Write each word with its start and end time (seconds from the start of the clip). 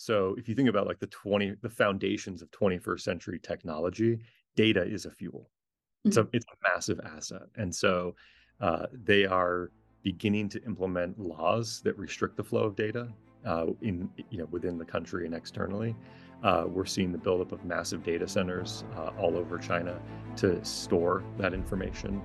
So 0.00 0.34
if 0.38 0.48
you 0.48 0.54
think 0.54 0.70
about 0.70 0.86
like 0.86 0.98
the 0.98 1.08
20 1.08 1.56
the 1.60 1.68
foundations 1.68 2.40
of 2.40 2.50
21st 2.52 3.00
century 3.00 3.38
technology, 3.38 4.18
data 4.56 4.82
is 4.82 5.04
a 5.04 5.10
fuel. 5.10 5.50
It's 6.06 6.16
a 6.16 6.26
it's 6.32 6.46
a 6.46 6.72
massive 6.72 7.00
asset. 7.04 7.42
And 7.56 7.74
so 7.74 8.14
uh, 8.62 8.86
they 8.94 9.26
are 9.26 9.70
beginning 10.02 10.48
to 10.50 10.64
implement 10.64 11.18
laws 11.18 11.82
that 11.84 11.98
restrict 11.98 12.38
the 12.38 12.42
flow 12.42 12.62
of 12.62 12.76
data 12.76 13.08
uh, 13.44 13.66
in 13.82 14.08
you 14.30 14.38
know 14.38 14.46
within 14.50 14.78
the 14.78 14.86
country 14.86 15.26
and 15.26 15.34
externally. 15.34 15.94
Uh, 16.42 16.64
we're 16.66 16.86
seeing 16.86 17.12
the 17.12 17.18
buildup 17.18 17.52
of 17.52 17.62
massive 17.66 18.02
data 18.02 18.26
centers 18.26 18.84
uh, 18.96 19.10
all 19.18 19.36
over 19.36 19.58
China 19.58 20.00
to 20.36 20.64
store 20.64 21.22
that 21.36 21.52
information. 21.52 22.22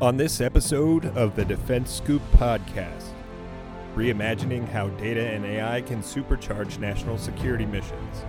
On 0.00 0.16
this 0.16 0.40
episode 0.40 1.06
of 1.16 1.34
the 1.34 1.44
Defense 1.44 1.90
Scoop 1.90 2.22
podcast, 2.34 3.15
reimagining 3.96 4.68
how 4.68 4.88
data 4.90 5.26
and 5.26 5.46
AI 5.46 5.80
can 5.80 6.02
supercharge 6.02 6.78
national 6.78 7.16
security 7.16 7.64
missions, 7.64 8.24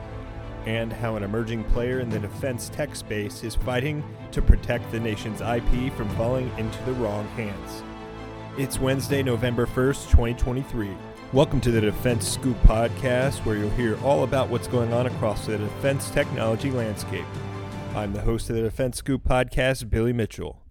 and 0.66 0.94
how 0.94 1.18
an 1.18 1.24
emerging 1.24 1.62
player 1.66 2.00
in 2.00 2.10
the 2.10 2.18
defense 2.18 2.70
tech 2.70 2.96
space 2.96 3.44
is 3.44 3.56
fighting 3.56 4.02
to 4.32 4.42
protect 4.42 4.90
the 4.92 5.00
nation's 5.00 5.42
IP 5.42 5.92
from 5.92 6.10
falling 6.16 6.50
into 6.58 6.82
the 6.86 6.94
wrong 6.94 7.28
hands. 7.30 7.84
It's 8.58 8.80
Wednesday, 8.80 9.22
November 9.22 9.66
1st, 9.66 10.10
2023. 10.10 10.90
Welcome 11.34 11.60
to 11.60 11.72
the 11.72 11.82
Defense 11.82 12.26
Scoop 12.26 12.56
podcast, 12.64 13.44
where 13.46 13.58
you'll 13.58 13.70
hear 13.72 14.02
all 14.06 14.24
about 14.24 14.48
what's 14.48 14.70
going 14.70 14.94
on 14.94 15.06
across 15.06 15.48
the 15.48 15.58
defense 15.58 16.10
technology 16.12 16.72
landscape. 16.72 17.26
I'm 17.94 18.14
the 18.14 18.22
host 18.22 18.50
of 18.50 18.56
the 18.56 18.62
Defense 18.62 19.00
Scoop 19.00 19.26
podcast, 19.26 19.90
Billy 19.90 20.14
Mitchell. 20.14 20.64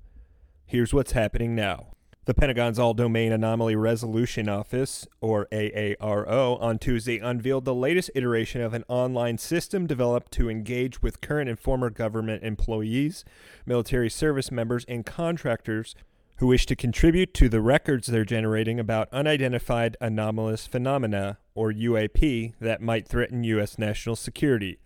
Here's 0.65 0.95
what's 0.95 1.13
happening 1.13 1.55
now. 1.55 1.96
The 2.27 2.35
Pentagon's 2.35 2.81
All 2.81 2.93
Domain 2.93 3.31
Anomaly 3.31 3.77
Resolution 3.77 4.49
Office, 4.49 5.07
or 5.21 5.47
AARO, 5.53 6.61
on 6.61 6.77
Tuesday 6.77 7.21
unveiled 7.21 7.65
the 7.65 7.73
latest 7.73 8.11
iteration 8.17 8.61
of 8.63 8.75
an 8.75 8.83
online 8.89 9.39
system 9.39 9.87
developed 9.87 10.33
to 10.33 10.51
engage 10.51 11.01
with 11.01 11.21
current 11.21 11.49
and 11.49 11.57
former 11.57 11.89
government 11.89 12.43
employees, 12.43 13.25
military 13.65 14.11
service 14.11 14.51
members, 14.51 14.85
and 14.89 15.07
contractors 15.07 15.95
who 16.39 16.49
wish 16.49 16.67
to 16.67 16.75
contribute 16.75 17.33
to 17.35 17.49
the 17.49 17.61
records 17.61 18.09
they're 18.09 18.25
generating 18.25 18.81
about 18.81 19.09
unidentified 19.13 19.97
anomalous 20.01 20.67
phenomena, 20.67 21.39
or 21.55 21.73
UAP, 21.73 22.55
that 22.59 22.83
might 22.83 23.07
threaten 23.07 23.45
U.S. 23.45 23.79
national 23.79 24.17
security. 24.17 24.81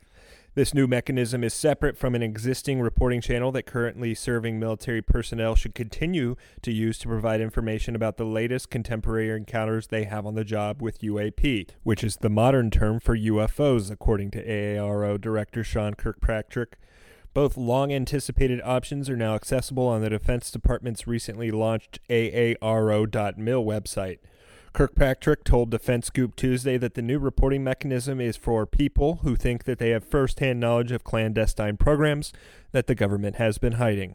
This 0.54 0.74
new 0.74 0.88
mechanism 0.88 1.44
is 1.44 1.54
separate 1.54 1.96
from 1.96 2.16
an 2.16 2.24
existing 2.24 2.80
reporting 2.80 3.20
channel 3.20 3.52
that 3.52 3.66
currently 3.66 4.16
serving 4.16 4.58
military 4.58 5.00
personnel 5.00 5.54
should 5.54 5.76
continue 5.76 6.34
to 6.62 6.72
use 6.72 6.98
to 6.98 7.08
provide 7.08 7.40
information 7.40 7.94
about 7.94 8.16
the 8.16 8.24
latest 8.24 8.68
contemporary 8.68 9.30
encounters 9.30 9.86
they 9.86 10.04
have 10.04 10.26
on 10.26 10.34
the 10.34 10.42
job 10.42 10.82
with 10.82 11.02
UAP, 11.02 11.68
which 11.84 12.02
is 12.02 12.16
the 12.16 12.28
modern 12.28 12.68
term 12.68 12.98
for 12.98 13.16
UFOs, 13.16 13.92
according 13.92 14.32
to 14.32 14.44
AARO 14.44 15.20
Director 15.20 15.62
Sean 15.62 15.94
Kirkpatrick. 15.94 16.76
Both 17.32 17.56
long 17.56 17.92
anticipated 17.92 18.60
options 18.64 19.08
are 19.08 19.16
now 19.16 19.36
accessible 19.36 19.86
on 19.86 20.00
the 20.00 20.10
Defense 20.10 20.50
Department's 20.50 21.06
recently 21.06 21.52
launched 21.52 22.00
AARO.mil 22.10 23.64
website. 23.64 24.18
Kirkpatrick 24.72 25.42
told 25.42 25.70
Defense 25.70 26.06
Scoop 26.06 26.36
Tuesday 26.36 26.78
that 26.78 26.94
the 26.94 27.02
new 27.02 27.18
reporting 27.18 27.64
mechanism 27.64 28.20
is 28.20 28.36
for 28.36 28.66
people 28.66 29.16
who 29.22 29.34
think 29.34 29.64
that 29.64 29.78
they 29.78 29.90
have 29.90 30.04
firsthand 30.04 30.60
knowledge 30.60 30.92
of 30.92 31.02
clandestine 31.02 31.76
programs 31.76 32.32
that 32.70 32.86
the 32.86 32.94
government 32.94 33.36
has 33.36 33.58
been 33.58 33.74
hiding. 33.74 34.14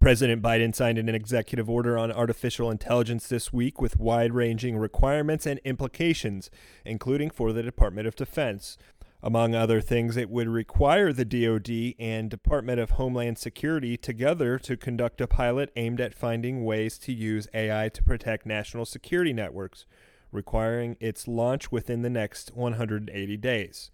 President 0.00 0.40
Biden 0.40 0.74
signed 0.74 0.96
an 0.96 1.10
executive 1.10 1.68
order 1.68 1.98
on 1.98 2.10
artificial 2.10 2.70
intelligence 2.70 3.28
this 3.28 3.52
week 3.52 3.82
with 3.82 4.00
wide 4.00 4.32
ranging 4.32 4.78
requirements 4.78 5.44
and 5.46 5.60
implications, 5.64 6.50
including 6.86 7.28
for 7.28 7.52
the 7.52 7.62
Department 7.62 8.08
of 8.08 8.16
Defense. 8.16 8.78
Among 9.22 9.54
other 9.54 9.82
things, 9.82 10.16
it 10.16 10.30
would 10.30 10.48
require 10.48 11.12
the 11.12 11.26
DoD 11.26 11.94
and 11.98 12.30
Department 12.30 12.80
of 12.80 12.92
Homeland 12.92 13.36
Security 13.36 13.98
together 13.98 14.58
to 14.60 14.78
conduct 14.78 15.20
a 15.20 15.26
pilot 15.26 15.70
aimed 15.76 16.00
at 16.00 16.14
finding 16.14 16.64
ways 16.64 16.96
to 17.00 17.12
use 17.12 17.46
AI 17.52 17.90
to 17.90 18.02
protect 18.02 18.46
national 18.46 18.86
security 18.86 19.34
networks, 19.34 19.84
requiring 20.32 20.96
its 21.00 21.28
launch 21.28 21.70
within 21.70 22.00
the 22.00 22.08
next 22.08 22.52
180 22.54 23.36
days. 23.36 23.90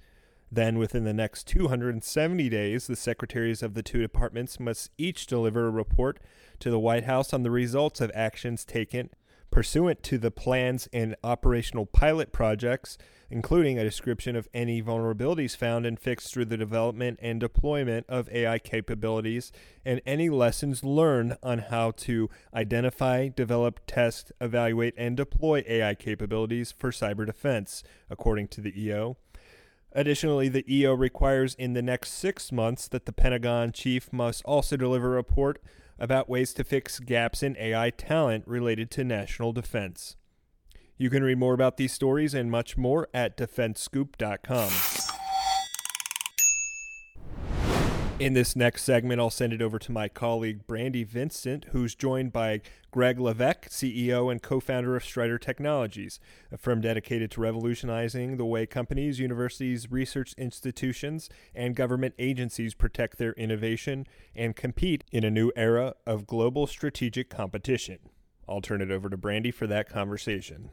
Then, 0.52 0.78
within 0.78 1.02
the 1.02 1.12
next 1.12 1.48
270 1.48 2.48
days, 2.48 2.86
the 2.86 2.94
secretaries 2.94 3.64
of 3.64 3.74
the 3.74 3.82
two 3.82 4.00
departments 4.00 4.60
must 4.60 4.92
each 4.96 5.26
deliver 5.26 5.66
a 5.66 5.70
report 5.70 6.20
to 6.60 6.70
the 6.70 6.78
White 6.78 7.04
House 7.04 7.32
on 7.32 7.42
the 7.42 7.50
results 7.50 8.00
of 8.00 8.12
actions 8.14 8.64
taken 8.64 9.10
pursuant 9.50 10.02
to 10.04 10.18
the 10.18 10.30
plans 10.30 10.88
and 10.92 11.16
operational 11.24 11.86
pilot 11.86 12.32
projects, 12.32 12.98
including 13.30 13.78
a 13.78 13.84
description 13.84 14.36
of 14.36 14.48
any 14.54 14.82
vulnerabilities 14.82 15.56
found 15.56 15.86
and 15.86 15.98
fixed 15.98 16.32
through 16.32 16.44
the 16.44 16.56
development 16.56 17.18
and 17.22 17.40
deployment 17.40 18.06
of 18.08 18.28
AI 18.30 18.58
capabilities, 18.58 19.52
and 19.84 20.00
any 20.06 20.28
lessons 20.28 20.84
learned 20.84 21.36
on 21.42 21.58
how 21.58 21.90
to 21.90 22.30
identify, 22.54 23.28
develop, 23.28 23.80
test, 23.86 24.30
evaluate, 24.40 24.94
and 24.96 25.16
deploy 25.16 25.64
AI 25.66 25.94
capabilities 25.94 26.72
for 26.72 26.90
cyber 26.90 27.26
defense, 27.26 27.82
according 28.10 28.48
to 28.48 28.60
the 28.60 28.80
EO. 28.80 29.16
Additionally, 29.92 30.48
the 30.48 30.64
EO 30.72 30.92
requires 30.92 31.54
in 31.54 31.72
the 31.72 31.80
next 31.80 32.10
six 32.10 32.52
months 32.52 32.86
that 32.88 33.06
the 33.06 33.12
Pentagon 33.12 33.72
chief 33.72 34.12
must 34.12 34.44
also 34.44 34.76
deliver 34.76 35.14
a 35.14 35.16
report 35.16 35.58
about 35.98 36.28
ways 36.28 36.52
to 36.54 36.64
fix 36.64 36.98
gaps 36.98 37.42
in 37.42 37.56
AI 37.58 37.90
talent 37.90 38.44
related 38.46 38.90
to 38.92 39.04
national 39.04 39.52
defense. 39.52 40.16
You 40.98 41.10
can 41.10 41.22
read 41.22 41.38
more 41.38 41.54
about 41.54 41.76
these 41.76 41.92
stories 41.92 42.34
and 42.34 42.50
much 42.50 42.76
more 42.76 43.08
at 43.12 43.36
defensescoop.com. 43.36 45.05
In 48.18 48.32
this 48.32 48.56
next 48.56 48.84
segment, 48.84 49.20
I'll 49.20 49.28
send 49.28 49.52
it 49.52 49.60
over 49.60 49.78
to 49.78 49.92
my 49.92 50.08
colleague 50.08 50.66
Brandi 50.66 51.06
Vincent, 51.06 51.66
who's 51.72 51.94
joined 51.94 52.32
by 52.32 52.62
Greg 52.90 53.20
Levesque, 53.20 53.68
CEO 53.68 54.32
and 54.32 54.42
co 54.42 54.58
founder 54.58 54.96
of 54.96 55.04
Strider 55.04 55.36
Technologies, 55.36 56.18
a 56.50 56.56
firm 56.56 56.80
dedicated 56.80 57.30
to 57.32 57.42
revolutionizing 57.42 58.38
the 58.38 58.46
way 58.46 58.64
companies, 58.64 59.20
universities, 59.20 59.90
research 59.90 60.32
institutions, 60.38 61.28
and 61.54 61.76
government 61.76 62.14
agencies 62.18 62.72
protect 62.72 63.18
their 63.18 63.34
innovation 63.34 64.06
and 64.34 64.56
compete 64.56 65.04
in 65.12 65.22
a 65.22 65.30
new 65.30 65.52
era 65.54 65.92
of 66.06 66.26
global 66.26 66.66
strategic 66.66 67.28
competition. 67.28 67.98
I'll 68.48 68.62
turn 68.62 68.80
it 68.80 68.90
over 68.90 69.10
to 69.10 69.18
Brandi 69.18 69.52
for 69.52 69.66
that 69.66 69.90
conversation. 69.90 70.70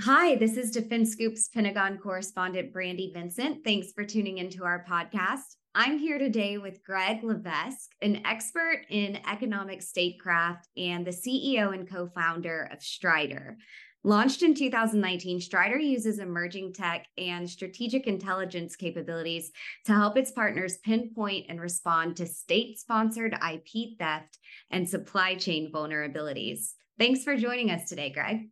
Hi, 0.00 0.36
this 0.36 0.58
is 0.58 0.70
Defense 0.70 1.16
Scoop's 1.16 1.48
Pentagon 1.48 1.96
correspondent 1.96 2.74
Brandi 2.74 3.12
Vincent. 3.12 3.64
Thanks 3.64 3.90
for 3.90 4.04
tuning 4.04 4.36
into 4.36 4.64
our 4.64 4.84
podcast. 4.88 5.56
I'm 5.80 5.96
here 5.96 6.18
today 6.18 6.58
with 6.58 6.82
Greg 6.82 7.22
Levesque, 7.22 7.92
an 8.02 8.22
expert 8.26 8.84
in 8.88 9.20
economic 9.30 9.80
statecraft 9.80 10.66
and 10.76 11.06
the 11.06 11.12
CEO 11.12 11.72
and 11.72 11.88
co 11.88 12.08
founder 12.08 12.68
of 12.72 12.82
Strider. 12.82 13.56
Launched 14.02 14.42
in 14.42 14.54
2019, 14.54 15.40
Strider 15.40 15.78
uses 15.78 16.18
emerging 16.18 16.72
tech 16.72 17.06
and 17.16 17.48
strategic 17.48 18.08
intelligence 18.08 18.74
capabilities 18.74 19.52
to 19.84 19.92
help 19.92 20.16
its 20.16 20.32
partners 20.32 20.78
pinpoint 20.78 21.46
and 21.48 21.60
respond 21.60 22.16
to 22.16 22.26
state 22.26 22.80
sponsored 22.80 23.34
IP 23.34 23.96
theft 24.00 24.36
and 24.72 24.88
supply 24.88 25.36
chain 25.36 25.70
vulnerabilities. 25.72 26.72
Thanks 26.98 27.22
for 27.22 27.36
joining 27.36 27.70
us 27.70 27.88
today, 27.88 28.10
Greg. 28.10 28.48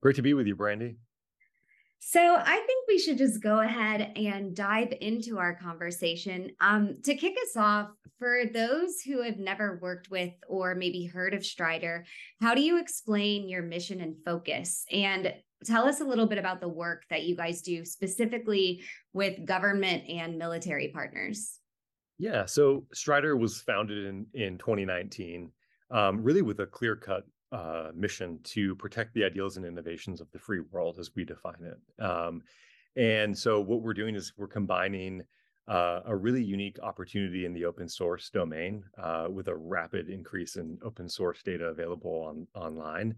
Great 0.00 0.16
to 0.16 0.22
be 0.22 0.32
with 0.32 0.46
you, 0.46 0.56
Brandi. 0.56 0.96
So 2.00 2.36
I 2.36 2.56
think 2.66 2.88
we 2.88 2.98
should 2.98 3.18
just 3.18 3.42
go 3.42 3.60
ahead 3.60 4.12
and 4.16 4.54
dive 4.54 4.94
into 5.00 5.38
our 5.38 5.54
conversation. 5.56 6.52
Um, 6.60 6.98
to 7.04 7.14
kick 7.14 7.34
us 7.42 7.56
off, 7.56 7.88
for 8.18 8.44
those 8.52 9.00
who 9.00 9.22
have 9.22 9.38
never 9.38 9.78
worked 9.80 10.10
with 10.10 10.32
or 10.48 10.74
maybe 10.74 11.04
heard 11.04 11.34
of 11.34 11.44
Strider, 11.44 12.04
how 12.40 12.54
do 12.54 12.60
you 12.60 12.80
explain 12.80 13.48
your 13.48 13.62
mission 13.62 14.00
and 14.00 14.16
focus? 14.24 14.84
And 14.90 15.32
tell 15.64 15.86
us 15.86 16.00
a 16.00 16.04
little 16.04 16.26
bit 16.26 16.38
about 16.38 16.60
the 16.60 16.68
work 16.68 17.04
that 17.10 17.24
you 17.24 17.36
guys 17.36 17.62
do 17.62 17.84
specifically 17.84 18.82
with 19.12 19.44
government 19.44 20.08
and 20.08 20.38
military 20.38 20.88
partners. 20.88 21.58
Yeah, 22.18 22.46
so 22.46 22.86
Strider 22.92 23.36
was 23.36 23.60
founded 23.60 24.06
in 24.06 24.26
in 24.34 24.58
2019, 24.58 25.52
um, 25.92 26.22
really 26.22 26.42
with 26.42 26.58
a 26.60 26.66
clear 26.66 26.96
cut 26.96 27.24
uh, 27.52 27.90
mission 27.94 28.38
to 28.44 28.74
protect 28.76 29.14
the 29.14 29.24
ideals 29.24 29.56
and 29.56 29.64
innovations 29.66 30.20
of 30.20 30.30
the 30.32 30.38
free 30.38 30.60
world 30.70 30.98
as 30.98 31.10
we 31.14 31.24
define 31.24 31.62
it. 31.62 32.02
Um, 32.02 32.42
and 32.96 33.36
so, 33.36 33.60
what 33.60 33.82
we're 33.82 33.94
doing 33.94 34.14
is 34.14 34.32
we're 34.36 34.48
combining 34.48 35.22
uh, 35.68 36.00
a 36.06 36.16
really 36.16 36.42
unique 36.42 36.78
opportunity 36.82 37.44
in 37.44 37.52
the 37.52 37.64
open 37.64 37.88
source 37.88 38.30
domain 38.30 38.82
uh, 38.96 39.28
with 39.30 39.48
a 39.48 39.54
rapid 39.54 40.08
increase 40.08 40.56
in 40.56 40.78
open 40.82 41.08
source 41.08 41.42
data 41.42 41.66
available 41.66 42.24
on 42.26 42.46
online 42.60 43.14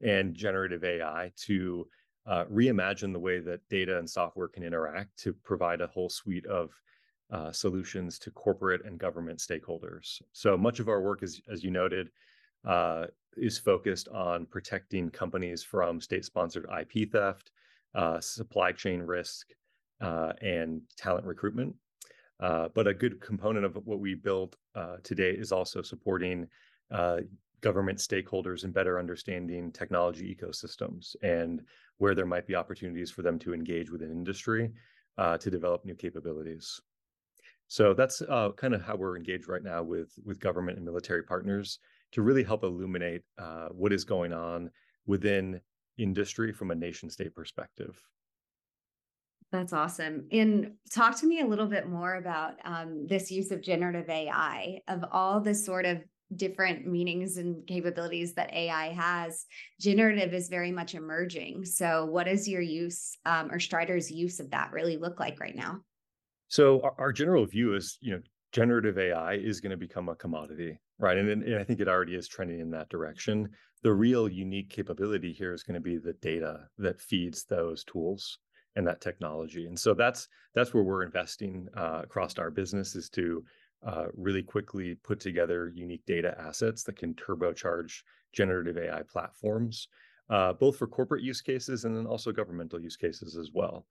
and 0.00 0.34
generative 0.34 0.82
AI 0.82 1.32
to 1.36 1.86
uh, 2.26 2.44
reimagine 2.52 3.12
the 3.12 3.18
way 3.18 3.38
that 3.38 3.60
data 3.68 3.98
and 3.98 4.08
software 4.08 4.48
can 4.48 4.62
interact 4.62 5.16
to 5.16 5.32
provide 5.32 5.80
a 5.80 5.86
whole 5.86 6.08
suite 6.08 6.46
of 6.46 6.70
uh, 7.30 7.50
solutions 7.50 8.18
to 8.18 8.30
corporate 8.30 8.84
and 8.84 8.98
government 8.98 9.38
stakeholders. 9.38 10.20
So 10.32 10.56
much 10.56 10.80
of 10.80 10.88
our 10.88 11.00
work 11.00 11.22
is, 11.22 11.40
as 11.50 11.64
you 11.64 11.70
noted, 11.70 12.10
uh, 12.64 13.06
is 13.36 13.58
focused 13.58 14.08
on 14.08 14.46
protecting 14.46 15.10
companies 15.10 15.62
from 15.62 16.00
state 16.00 16.24
sponsored 16.24 16.66
IP 16.78 17.10
theft, 17.10 17.50
uh, 17.94 18.20
supply 18.20 18.72
chain 18.72 19.00
risk, 19.00 19.48
uh, 20.00 20.32
and 20.42 20.82
talent 20.96 21.24
recruitment. 21.24 21.74
Uh, 22.40 22.68
but 22.74 22.88
a 22.88 22.94
good 22.94 23.20
component 23.20 23.64
of 23.64 23.76
what 23.86 24.00
we 24.00 24.14
build 24.14 24.56
uh, 24.74 24.96
today 25.04 25.30
is 25.30 25.52
also 25.52 25.80
supporting 25.80 26.46
uh, 26.90 27.18
government 27.60 27.98
stakeholders 27.98 28.64
in 28.64 28.72
better 28.72 28.98
understanding 28.98 29.70
technology 29.70 30.36
ecosystems 30.36 31.14
and 31.22 31.62
where 31.98 32.14
there 32.14 32.26
might 32.26 32.46
be 32.46 32.56
opportunities 32.56 33.12
for 33.12 33.22
them 33.22 33.38
to 33.38 33.54
engage 33.54 33.90
with 33.90 34.02
an 34.02 34.10
industry 34.10 34.72
to 35.38 35.50
develop 35.50 35.84
new 35.84 35.94
capabilities. 35.94 36.80
So 37.68 37.94
that's 37.94 38.20
kind 38.56 38.74
of 38.74 38.82
how 38.82 38.96
we're 38.96 39.16
engaged 39.16 39.48
right 39.48 39.62
now 39.62 39.84
with 39.84 40.18
with 40.24 40.40
government 40.40 40.78
and 40.78 40.84
military 40.84 41.22
partners 41.22 41.78
to 42.12 42.22
really 42.22 42.44
help 42.44 42.62
illuminate 42.62 43.22
uh, 43.38 43.68
what 43.70 43.92
is 43.92 44.04
going 44.04 44.32
on 44.32 44.70
within 45.06 45.60
industry 45.98 46.52
from 46.52 46.70
a 46.70 46.74
nation 46.74 47.10
state 47.10 47.34
perspective. 47.34 48.00
That's 49.50 49.74
awesome. 49.74 50.26
And 50.32 50.72
talk 50.90 51.18
to 51.20 51.26
me 51.26 51.40
a 51.40 51.46
little 51.46 51.66
bit 51.66 51.86
more 51.86 52.14
about 52.14 52.54
um, 52.64 53.06
this 53.06 53.30
use 53.30 53.50
of 53.50 53.60
generative 53.60 54.08
AI, 54.08 54.78
of 54.88 55.04
all 55.12 55.40
the 55.40 55.54
sort 55.54 55.84
of 55.84 56.02
different 56.36 56.86
meanings 56.86 57.36
and 57.36 57.66
capabilities 57.66 58.32
that 58.34 58.52
AI 58.54 58.92
has. 58.92 59.44
Generative 59.78 60.32
is 60.32 60.48
very 60.48 60.72
much 60.72 60.94
emerging. 60.94 61.66
So, 61.66 62.06
what 62.06 62.24
does 62.24 62.48
your 62.48 62.62
use 62.62 63.16
um, 63.26 63.50
or 63.50 63.60
Strider's 63.60 64.10
use 64.10 64.40
of 64.40 64.50
that 64.50 64.72
really 64.72 64.96
look 64.96 65.20
like 65.20 65.38
right 65.38 65.54
now? 65.54 65.80
So, 66.48 66.80
our, 66.80 66.94
our 66.96 67.12
general 67.12 67.44
view 67.44 67.74
is, 67.74 67.98
you 68.00 68.12
know, 68.12 68.22
generative 68.52 68.98
AI 68.98 69.34
is 69.34 69.60
going 69.60 69.70
to 69.70 69.76
become 69.76 70.08
a 70.08 70.14
commodity, 70.14 70.78
right? 71.02 71.18
And, 71.18 71.42
and 71.42 71.56
I 71.56 71.64
think 71.64 71.80
it 71.80 71.88
already 71.88 72.14
is 72.14 72.28
trending 72.28 72.60
in 72.60 72.70
that 72.70 72.88
direction. 72.88 73.50
The 73.82 73.92
real 73.92 74.28
unique 74.28 74.70
capability 74.70 75.32
here 75.32 75.52
is 75.52 75.64
going 75.64 75.74
to 75.74 75.80
be 75.80 75.98
the 75.98 76.14
data 76.14 76.68
that 76.78 77.00
feeds 77.00 77.44
those 77.44 77.84
tools 77.84 78.38
and 78.76 78.86
that 78.86 79.00
technology. 79.00 79.66
And 79.66 79.78
so 79.78 79.92
that's 79.92 80.28
that's 80.54 80.72
where 80.72 80.84
we're 80.84 81.02
investing 81.02 81.68
uh, 81.76 82.02
across 82.04 82.38
our 82.38 82.50
business 82.50 82.94
is 82.94 83.10
to 83.10 83.44
uh, 83.84 84.06
really 84.14 84.42
quickly 84.42 84.94
put 85.02 85.18
together 85.18 85.72
unique 85.74 86.06
data 86.06 86.34
assets 86.38 86.84
that 86.84 86.96
can 86.96 87.14
turbocharge 87.14 88.02
generative 88.32 88.78
AI 88.78 89.02
platforms, 89.02 89.88
uh, 90.30 90.52
both 90.52 90.76
for 90.76 90.86
corporate 90.86 91.22
use 91.22 91.40
cases 91.40 91.84
and 91.84 91.96
then 91.96 92.06
also 92.06 92.30
governmental 92.30 92.80
use 92.80 92.96
cases 92.96 93.36
as 93.36 93.50
well. 93.52 93.86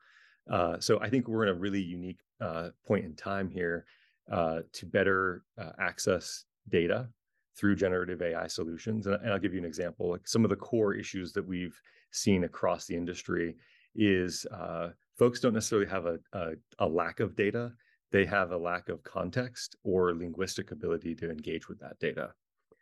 Uh, 0.49 0.79
so 0.79 0.99
I 1.01 1.09
think 1.09 1.27
we're 1.27 1.43
in 1.43 1.55
a 1.55 1.59
really 1.59 1.81
unique 1.81 2.21
uh, 2.39 2.69
point 2.87 3.05
in 3.05 3.15
time 3.15 3.49
here 3.49 3.85
uh, 4.31 4.61
to 4.71 4.85
better 4.85 5.43
access 5.77 6.45
data 6.69 7.09
through 7.57 7.75
generative 7.75 8.21
AI 8.21 8.47
solutions. 8.47 9.07
And, 9.07 9.17
I'll 9.29 9.39
give 9.39 9.53
you 9.53 9.59
an 9.59 9.65
example. 9.65 10.09
Like 10.09 10.27
some 10.27 10.43
of 10.43 10.49
the 10.49 10.55
core 10.55 10.93
issues 10.93 11.33
that 11.33 11.45
we've 11.45 11.79
seen 12.11 12.43
across 12.43 12.85
the 12.85 12.95
industry 12.95 13.55
is 13.95 14.45
uh, 14.47 14.89
folks 15.17 15.39
don't 15.39 15.53
necessarily 15.53 15.87
have 15.87 16.05
a, 16.05 16.19
a, 16.33 16.51
a, 16.79 16.87
lack 16.87 17.19
of 17.19 17.35
data, 17.35 17.73
they 18.11 18.25
have 18.25 18.51
a 18.51 18.57
lack 18.57 18.89
of 18.89 19.03
context 19.03 19.75
or 19.83 20.13
linguistic 20.13 20.71
ability 20.71 21.13
to 21.15 21.29
engage 21.29 21.67
with 21.67 21.79
that 21.79 21.99
data. 21.99 22.31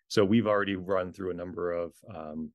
So 0.07 0.23
we've 0.23 0.47
already 0.47 0.75
run 0.75 1.11
through 1.11 1.31
a 1.31 1.35
number 1.35 1.71
of 1.71 1.93
um, 2.13 2.51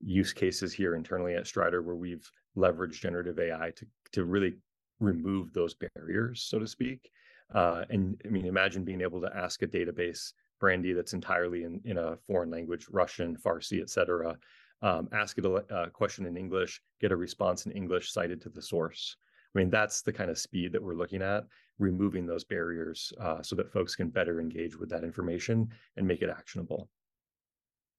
use 0.00 0.32
cases 0.32 0.72
here 0.72 0.94
internally 0.94 1.34
at 1.34 1.46
Strider 1.46 1.82
where 1.82 1.96
we've 1.96 2.28
leveraged 2.56 3.00
generative 3.00 3.38
AI 3.38 3.72
to, 3.76 3.86
to 4.12 4.24
really 4.24 4.56
remove 5.00 5.52
those 5.52 5.74
barriers, 5.74 6.42
so 6.42 6.58
to 6.58 6.66
speak. 6.66 7.10
Uh, 7.54 7.84
and 7.90 8.20
I 8.24 8.28
mean, 8.28 8.46
imagine 8.46 8.84
being 8.84 9.02
able 9.02 9.20
to 9.20 9.36
ask 9.36 9.62
a 9.62 9.66
database, 9.66 10.32
Brandi, 10.62 10.94
that's 10.94 11.12
entirely 11.12 11.64
in, 11.64 11.80
in 11.84 11.98
a 11.98 12.16
foreign 12.26 12.50
language, 12.50 12.86
Russian, 12.90 13.36
Farsi, 13.36 13.80
et 13.80 13.90
cetera, 13.90 14.36
um, 14.82 15.08
ask 15.12 15.38
it 15.38 15.44
a, 15.44 15.64
a, 15.74 15.90
question 15.90 16.26
in 16.26 16.36
English, 16.36 16.80
get 17.00 17.12
a 17.12 17.16
response 17.16 17.66
in 17.66 17.72
English 17.72 18.12
cited 18.12 18.40
to 18.42 18.48
the 18.48 18.62
source. 18.62 19.16
I 19.54 19.58
mean, 19.58 19.70
that's 19.70 20.02
the 20.02 20.12
kind 20.12 20.30
of 20.30 20.38
speed 20.38 20.72
that 20.72 20.82
we're 20.82 20.94
looking 20.94 21.22
at, 21.22 21.44
removing 21.78 22.26
those 22.26 22.44
barriers 22.44 23.12
uh, 23.20 23.42
so 23.42 23.54
that 23.56 23.72
folks 23.72 23.94
can 23.94 24.08
better 24.08 24.40
engage 24.40 24.76
with 24.76 24.88
that 24.90 25.04
information 25.04 25.68
and 25.96 26.06
make 26.06 26.22
it 26.22 26.30
actionable. 26.30 26.88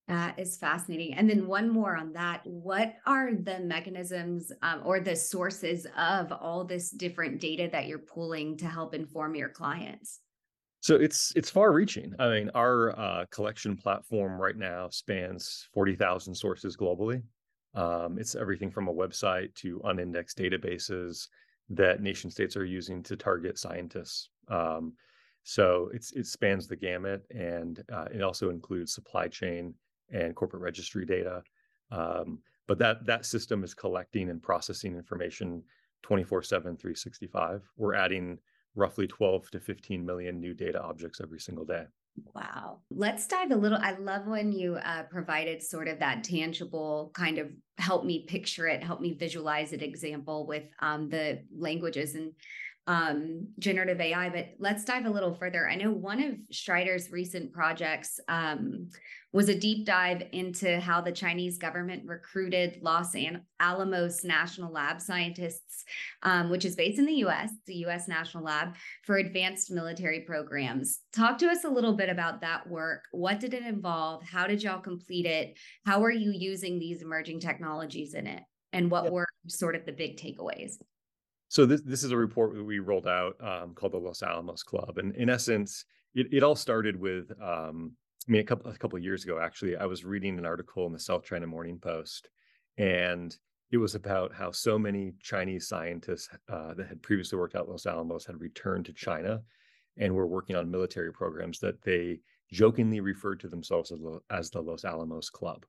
That 0.08 0.38
is 0.38 0.58
fascinating. 0.58 1.14
And 1.14 1.30
then 1.30 1.46
one 1.46 1.70
more 1.70 1.96
on 1.96 2.12
that. 2.12 2.42
What 2.44 2.96
are 3.06 3.32
the 3.32 3.60
mechanisms 3.60 4.52
um, 4.60 4.82
or 4.84 5.00
the 5.00 5.16
sources 5.16 5.86
of 5.96 6.30
all 6.30 6.64
this 6.64 6.90
different 6.90 7.40
data 7.40 7.70
that 7.72 7.86
you're 7.86 7.98
pulling 7.98 8.58
to 8.58 8.66
help 8.66 8.94
inform 8.94 9.34
your 9.34 9.48
clients? 9.48 10.20
So 10.84 10.96
it's 10.96 11.32
it's 11.34 11.48
far 11.48 11.72
reaching. 11.72 12.14
I 12.18 12.28
mean, 12.28 12.50
our 12.54 12.90
uh, 13.00 13.24
collection 13.30 13.74
platform 13.74 14.38
right 14.38 14.54
now 14.54 14.90
spans 14.90 15.66
40,000 15.72 16.34
sources 16.34 16.76
globally. 16.76 17.22
Um, 17.74 18.18
it's 18.18 18.34
everything 18.34 18.70
from 18.70 18.88
a 18.88 18.92
website 18.92 19.54
to 19.54 19.80
unindexed 19.84 20.36
databases 20.36 21.28
that 21.70 22.02
nation 22.02 22.30
states 22.30 22.54
are 22.54 22.66
using 22.66 23.02
to 23.04 23.16
target 23.16 23.58
scientists. 23.58 24.28
Um, 24.48 24.92
so 25.42 25.88
it's 25.94 26.12
it 26.12 26.26
spans 26.26 26.68
the 26.68 26.76
gamut, 26.76 27.22
and 27.34 27.82
uh, 27.90 28.08
it 28.12 28.20
also 28.20 28.50
includes 28.50 28.92
supply 28.92 29.26
chain 29.26 29.72
and 30.12 30.36
corporate 30.36 30.62
registry 30.62 31.06
data. 31.06 31.42
Um, 31.92 32.40
but 32.66 32.76
that 32.80 33.06
that 33.06 33.24
system 33.24 33.64
is 33.64 33.72
collecting 33.72 34.28
and 34.28 34.42
processing 34.42 34.96
information 34.96 35.62
24/7, 36.02 36.46
365. 36.78 37.62
We're 37.78 37.94
adding 37.94 38.38
roughly 38.74 39.06
12 39.06 39.50
to 39.52 39.60
15 39.60 40.04
million 40.04 40.40
new 40.40 40.54
data 40.54 40.80
objects 40.80 41.20
every 41.22 41.40
single 41.40 41.64
day. 41.64 41.84
Wow. 42.34 42.78
Let's 42.90 43.26
dive 43.26 43.50
a 43.50 43.56
little. 43.56 43.78
I 43.80 43.92
love 43.92 44.26
when 44.26 44.52
you 44.52 44.76
uh, 44.76 45.02
provided 45.04 45.62
sort 45.62 45.88
of 45.88 45.98
that 45.98 46.22
tangible 46.22 47.10
kind 47.12 47.38
of 47.38 47.50
help 47.78 48.04
me 48.04 48.24
picture 48.26 48.68
it, 48.68 48.84
help 48.84 49.00
me 49.00 49.14
visualize 49.14 49.72
it 49.72 49.82
example 49.82 50.46
with 50.46 50.68
um, 50.78 51.08
the 51.08 51.42
languages. 51.56 52.14
And 52.14 52.32
um, 52.86 53.48
generative 53.58 54.00
AI, 54.00 54.28
but 54.28 54.48
let's 54.58 54.84
dive 54.84 55.06
a 55.06 55.10
little 55.10 55.34
further. 55.34 55.68
I 55.68 55.74
know 55.74 55.90
one 55.90 56.22
of 56.22 56.34
Strider's 56.50 57.10
recent 57.10 57.52
projects 57.52 58.20
um, 58.28 58.90
was 59.32 59.48
a 59.48 59.58
deep 59.58 59.86
dive 59.86 60.22
into 60.32 60.78
how 60.78 61.00
the 61.00 61.10
Chinese 61.10 61.56
government 61.58 62.02
recruited 62.06 62.78
Los 62.82 63.16
Alamos 63.58 64.22
National 64.22 64.70
Lab 64.70 65.00
scientists, 65.00 65.84
um, 66.22 66.50
which 66.50 66.64
is 66.64 66.76
based 66.76 66.98
in 66.98 67.06
the 67.06 67.24
US, 67.24 67.50
the 67.66 67.86
US 67.86 68.06
National 68.06 68.44
Lab, 68.44 68.76
for 69.02 69.16
advanced 69.16 69.70
military 69.70 70.20
programs. 70.20 71.00
Talk 71.12 71.38
to 71.38 71.48
us 71.48 71.64
a 71.64 71.70
little 71.70 71.94
bit 71.94 72.10
about 72.10 72.42
that 72.42 72.68
work. 72.68 73.04
What 73.12 73.40
did 73.40 73.54
it 73.54 73.64
involve? 73.64 74.22
How 74.22 74.46
did 74.46 74.62
y'all 74.62 74.80
complete 74.80 75.26
it? 75.26 75.58
How 75.86 76.04
are 76.04 76.12
you 76.12 76.32
using 76.32 76.78
these 76.78 77.02
emerging 77.02 77.40
technologies 77.40 78.14
in 78.14 78.26
it? 78.26 78.42
And 78.74 78.90
what 78.90 79.04
yep. 79.04 79.12
were 79.12 79.28
sort 79.48 79.74
of 79.74 79.86
the 79.86 79.92
big 79.92 80.18
takeaways? 80.18 80.74
So 81.54 81.66
this 81.66 81.82
this 81.82 82.02
is 82.02 82.10
a 82.10 82.16
report 82.16 82.52
that 82.54 82.64
we 82.64 82.80
rolled 82.80 83.06
out 83.06 83.36
um, 83.40 83.74
called 83.74 83.92
the 83.92 83.98
Los 83.98 84.24
Alamos 84.24 84.64
Club, 84.64 84.98
and 84.98 85.14
in 85.14 85.30
essence, 85.30 85.84
it, 86.12 86.26
it 86.32 86.42
all 86.42 86.56
started 86.56 86.98
with 86.98 87.30
um, 87.40 87.92
I 88.28 88.32
mean 88.32 88.40
a 88.40 88.44
couple 88.44 88.72
a 88.72 88.76
couple 88.76 88.96
of 88.96 89.04
years 89.04 89.22
ago 89.22 89.38
actually. 89.38 89.76
I 89.76 89.86
was 89.86 90.04
reading 90.04 90.36
an 90.36 90.46
article 90.46 90.84
in 90.86 90.92
the 90.92 90.98
South 90.98 91.22
China 91.22 91.46
Morning 91.46 91.78
Post, 91.78 92.28
and 92.76 93.38
it 93.70 93.76
was 93.76 93.94
about 93.94 94.34
how 94.34 94.50
so 94.50 94.80
many 94.80 95.14
Chinese 95.22 95.68
scientists 95.68 96.28
uh, 96.48 96.74
that 96.74 96.88
had 96.88 97.00
previously 97.04 97.38
worked 97.38 97.54
at 97.54 97.68
Los 97.68 97.86
Alamos 97.86 98.26
had 98.26 98.40
returned 98.40 98.86
to 98.86 98.92
China, 98.92 99.40
and 99.96 100.12
were 100.12 100.26
working 100.26 100.56
on 100.56 100.68
military 100.68 101.12
programs 101.12 101.60
that 101.60 101.80
they 101.82 102.18
jokingly 102.50 102.98
referred 102.98 103.38
to 103.38 103.48
themselves 103.48 103.92
as, 103.92 104.00
as 104.28 104.50
the 104.50 104.60
Los 104.60 104.84
Alamos 104.84 105.30
Club. 105.30 105.64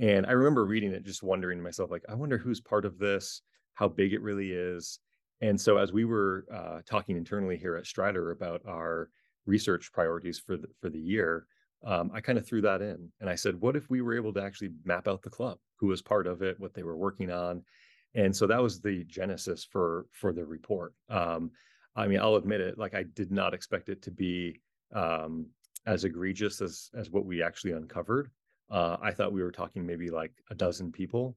And 0.00 0.26
I 0.26 0.32
remember 0.32 0.64
reading 0.64 0.90
it, 0.90 1.04
just 1.04 1.22
wondering 1.22 1.58
to 1.58 1.62
myself, 1.62 1.92
like, 1.92 2.02
I 2.08 2.14
wonder 2.14 2.36
who's 2.36 2.60
part 2.60 2.84
of 2.84 2.98
this 2.98 3.42
how 3.74 3.88
big 3.88 4.12
it 4.12 4.22
really 4.22 4.52
is. 4.52 4.98
And 5.40 5.60
so, 5.60 5.76
as 5.76 5.92
we 5.92 6.04
were 6.04 6.46
uh, 6.52 6.80
talking 6.86 7.16
internally 7.16 7.56
here 7.56 7.76
at 7.76 7.86
Strider 7.86 8.30
about 8.30 8.62
our 8.66 9.10
research 9.46 9.92
priorities 9.92 10.38
for 10.38 10.56
the, 10.56 10.68
for 10.80 10.88
the 10.88 10.98
year, 10.98 11.46
um, 11.84 12.10
I 12.14 12.20
kind 12.20 12.38
of 12.38 12.46
threw 12.46 12.62
that 12.62 12.80
in, 12.80 13.10
and 13.20 13.28
I 13.28 13.34
said, 13.34 13.60
"What 13.60 13.76
if 13.76 13.90
we 13.90 14.00
were 14.00 14.16
able 14.16 14.32
to 14.34 14.42
actually 14.42 14.70
map 14.84 15.06
out 15.06 15.22
the 15.22 15.30
club, 15.30 15.58
who 15.76 15.88
was 15.88 16.00
part 16.00 16.26
of 16.26 16.42
it, 16.42 16.58
what 16.58 16.72
they 16.72 16.82
were 16.82 16.96
working 16.96 17.30
on?" 17.30 17.62
And 18.14 18.34
so 18.34 18.46
that 18.46 18.62
was 18.62 18.80
the 18.80 19.04
genesis 19.04 19.64
for 19.64 20.06
for 20.12 20.32
the 20.32 20.46
report. 20.46 20.94
Um, 21.10 21.50
I 21.96 22.06
mean, 22.06 22.20
I'll 22.20 22.36
admit 22.36 22.60
it; 22.60 22.78
like 22.78 22.94
I 22.94 23.02
did 23.02 23.30
not 23.30 23.54
expect 23.54 23.88
it 23.88 24.00
to 24.02 24.10
be 24.10 24.60
um, 24.94 25.46
as 25.86 26.04
egregious 26.04 26.62
as 26.62 26.90
as 26.94 27.10
what 27.10 27.26
we 27.26 27.42
actually 27.42 27.72
uncovered. 27.72 28.30
Uh, 28.70 28.96
I 29.02 29.10
thought 29.10 29.32
we 29.32 29.42
were 29.42 29.52
talking 29.52 29.84
maybe 29.84 30.10
like 30.10 30.32
a 30.50 30.54
dozen 30.54 30.90
people, 30.90 31.36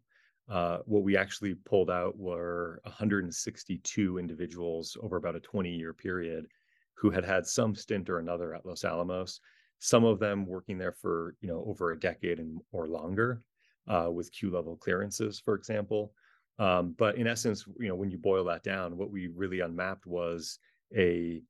uh, 0.49 0.79
what 0.85 1.03
we 1.03 1.17
actually 1.17 1.55
pulled 1.65 1.89
out 1.89 2.17
were 2.17 2.79
162 2.83 4.17
individuals 4.17 4.97
over 5.01 5.17
about 5.17 5.35
a 5.35 5.41
20 5.41 5.69
year 5.69 5.93
period 5.93 6.47
who 6.95 7.09
had 7.09 7.25
had 7.25 7.45
some 7.45 7.75
stint 7.75 8.09
or 8.09 8.19
another 8.19 8.55
at 8.55 8.65
Los 8.65 8.83
Alamos. 8.83 9.39
Some 9.79 10.05
of 10.05 10.19
them 10.19 10.45
working 10.45 10.77
there 10.77 10.93
for 10.93 11.35
you 11.41 11.47
know 11.47 11.63
over 11.67 11.91
a 11.91 11.99
decade 11.99 12.39
and 12.39 12.59
or 12.71 12.87
longer, 12.87 13.43
uh, 13.87 14.09
with 14.11 14.31
Q 14.31 14.49
level 14.51 14.75
clearances, 14.75 15.39
for 15.39 15.55
example. 15.55 16.13
Um, 16.59 16.95
but 16.97 17.17
in 17.17 17.27
essence, 17.27 17.65
you 17.79 17.87
know, 17.87 17.95
when 17.95 18.09
you 18.09 18.17
boil 18.17 18.43
that 18.45 18.63
down, 18.63 18.97
what 18.97 19.11
we 19.11 19.27
really 19.27 19.59
unmapped 19.59 20.07
was 20.07 20.59
a 20.95 21.41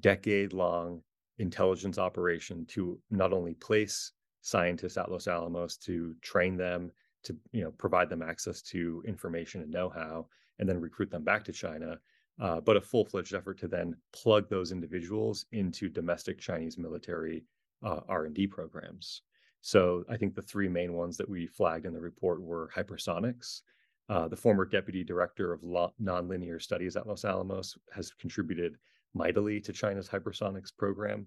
decade 0.00 0.52
long 0.52 1.02
intelligence 1.38 1.98
operation 1.98 2.66
to 2.66 2.98
not 3.10 3.32
only 3.32 3.54
place 3.54 4.12
scientists 4.40 4.96
at 4.96 5.10
Los 5.10 5.28
Alamos 5.28 5.76
to 5.76 6.14
train 6.22 6.56
them 6.56 6.90
to 7.26 7.36
you 7.52 7.62
know 7.62 7.70
provide 7.72 8.08
them 8.08 8.22
access 8.22 8.62
to 8.62 9.02
information 9.06 9.62
and 9.62 9.70
know-how, 9.70 10.26
and 10.58 10.68
then 10.68 10.80
recruit 10.80 11.10
them 11.10 11.24
back 11.24 11.44
to 11.44 11.52
China. 11.52 11.98
Uh, 12.38 12.60
but 12.60 12.76
a 12.76 12.80
full-fledged 12.80 13.34
effort 13.34 13.58
to 13.58 13.66
then 13.66 13.96
plug 14.12 14.46
those 14.50 14.70
individuals 14.70 15.46
into 15.52 15.88
domestic 15.88 16.38
Chinese 16.38 16.76
military 16.76 17.44
uh, 17.82 18.00
R&D 18.08 18.46
programs. 18.48 19.22
So 19.62 20.04
I 20.10 20.18
think 20.18 20.34
the 20.34 20.42
three 20.42 20.68
main 20.68 20.92
ones 20.92 21.16
that 21.16 21.28
we 21.28 21.46
flagged 21.46 21.86
in 21.86 21.94
the 21.94 22.00
report 22.00 22.42
were 22.42 22.70
hypersonics. 22.76 23.62
Uh, 24.08 24.28
the 24.28 24.36
former 24.36 24.64
deputy 24.64 25.02
director 25.02 25.52
of 25.52 25.64
lo- 25.64 25.94
nonlinear 26.00 26.60
studies 26.60 26.94
at 26.94 27.06
Los 27.06 27.24
Alamos 27.24 27.76
has 27.90 28.12
contributed 28.12 28.76
mightily 29.14 29.60
to 29.60 29.72
China's 29.72 30.08
hypersonics 30.08 30.70
program. 30.76 31.26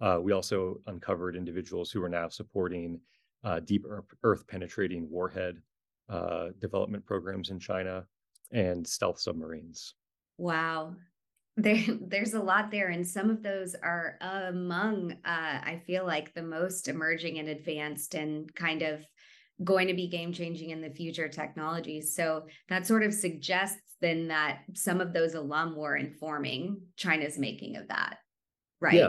Uh, 0.00 0.18
we 0.20 0.32
also 0.32 0.80
uncovered 0.86 1.36
individuals 1.36 1.90
who 1.90 2.02
are 2.02 2.08
now 2.08 2.28
supporting 2.28 3.00
uh, 3.44 3.60
deep 3.60 3.84
earth 4.22 4.46
penetrating 4.46 5.08
warhead 5.10 5.60
uh, 6.08 6.48
development 6.60 7.04
programs 7.04 7.50
in 7.50 7.58
China 7.58 8.04
and 8.52 8.86
stealth 8.86 9.18
submarines. 9.18 9.94
Wow. 10.38 10.94
There, 11.56 11.82
there's 12.00 12.34
a 12.34 12.42
lot 12.42 12.70
there, 12.70 12.88
and 12.88 13.06
some 13.06 13.30
of 13.30 13.42
those 13.42 13.74
are 13.74 14.18
among, 14.20 15.12
uh, 15.24 15.60
I 15.64 15.82
feel 15.86 16.04
like, 16.04 16.34
the 16.34 16.42
most 16.42 16.86
emerging 16.86 17.38
and 17.38 17.48
advanced 17.48 18.14
and 18.14 18.54
kind 18.54 18.82
of 18.82 19.06
going 19.64 19.88
to 19.88 19.94
be 19.94 20.06
game 20.06 20.34
changing 20.34 20.68
in 20.68 20.82
the 20.82 20.90
future 20.90 21.28
technologies. 21.28 22.14
So 22.14 22.46
that 22.68 22.86
sort 22.86 23.02
of 23.02 23.14
suggests 23.14 23.80
then 24.02 24.28
that 24.28 24.64
some 24.74 25.00
of 25.00 25.14
those 25.14 25.32
alum 25.32 25.76
were 25.76 25.96
informing 25.96 26.82
China's 26.96 27.38
making 27.38 27.76
of 27.76 27.88
that, 27.88 28.18
right? 28.78 28.92
Yeah, 28.92 29.08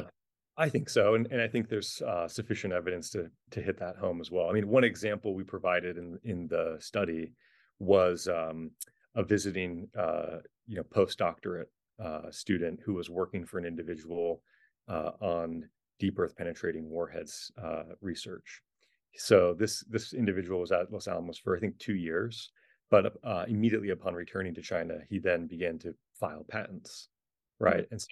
I 0.57 0.69
think 0.69 0.89
so, 0.89 1.13
and 1.13 1.27
and 1.31 1.39
I 1.39 1.47
think 1.47 1.69
there's 1.69 2.01
uh, 2.01 2.27
sufficient 2.27 2.73
evidence 2.73 3.11
to 3.11 3.29
to 3.51 3.61
hit 3.61 3.77
that 3.79 3.95
home 3.97 4.19
as 4.19 4.31
well. 4.31 4.49
I 4.49 4.53
mean, 4.53 4.67
one 4.67 4.83
example 4.83 5.35
we 5.35 5.43
provided 5.43 5.97
in 5.97 6.19
in 6.23 6.47
the 6.47 6.77
study 6.79 7.33
was 7.79 8.27
um, 8.27 8.71
a 9.15 9.23
visiting 9.23 9.87
uh, 9.97 10.37
you 10.65 10.77
know 10.77 10.83
postdoctorate 10.83 11.67
uh, 12.03 12.31
student 12.31 12.79
who 12.83 12.95
was 12.95 13.09
working 13.09 13.45
for 13.45 13.59
an 13.59 13.65
individual 13.65 14.41
uh, 14.87 15.11
on 15.21 15.69
deep 15.99 16.17
earth 16.17 16.35
penetrating 16.35 16.89
warheads 16.89 17.51
uh, 17.63 17.83
research. 18.01 18.61
So 19.15 19.53
this 19.53 19.83
this 19.89 20.13
individual 20.13 20.59
was 20.59 20.71
at 20.71 20.91
Los 20.91 21.07
Alamos 21.07 21.37
for 21.37 21.55
I 21.55 21.59
think 21.59 21.77
two 21.77 21.95
years, 21.95 22.49
but 22.89 23.13
uh, 23.23 23.45
immediately 23.47 23.91
upon 23.91 24.15
returning 24.15 24.55
to 24.55 24.61
China, 24.63 24.99
he 25.07 25.19
then 25.19 25.45
began 25.45 25.77
to 25.79 25.93
file 26.19 26.45
patents 26.49 27.09
right 27.59 27.87
and 27.91 28.01
so 28.01 28.07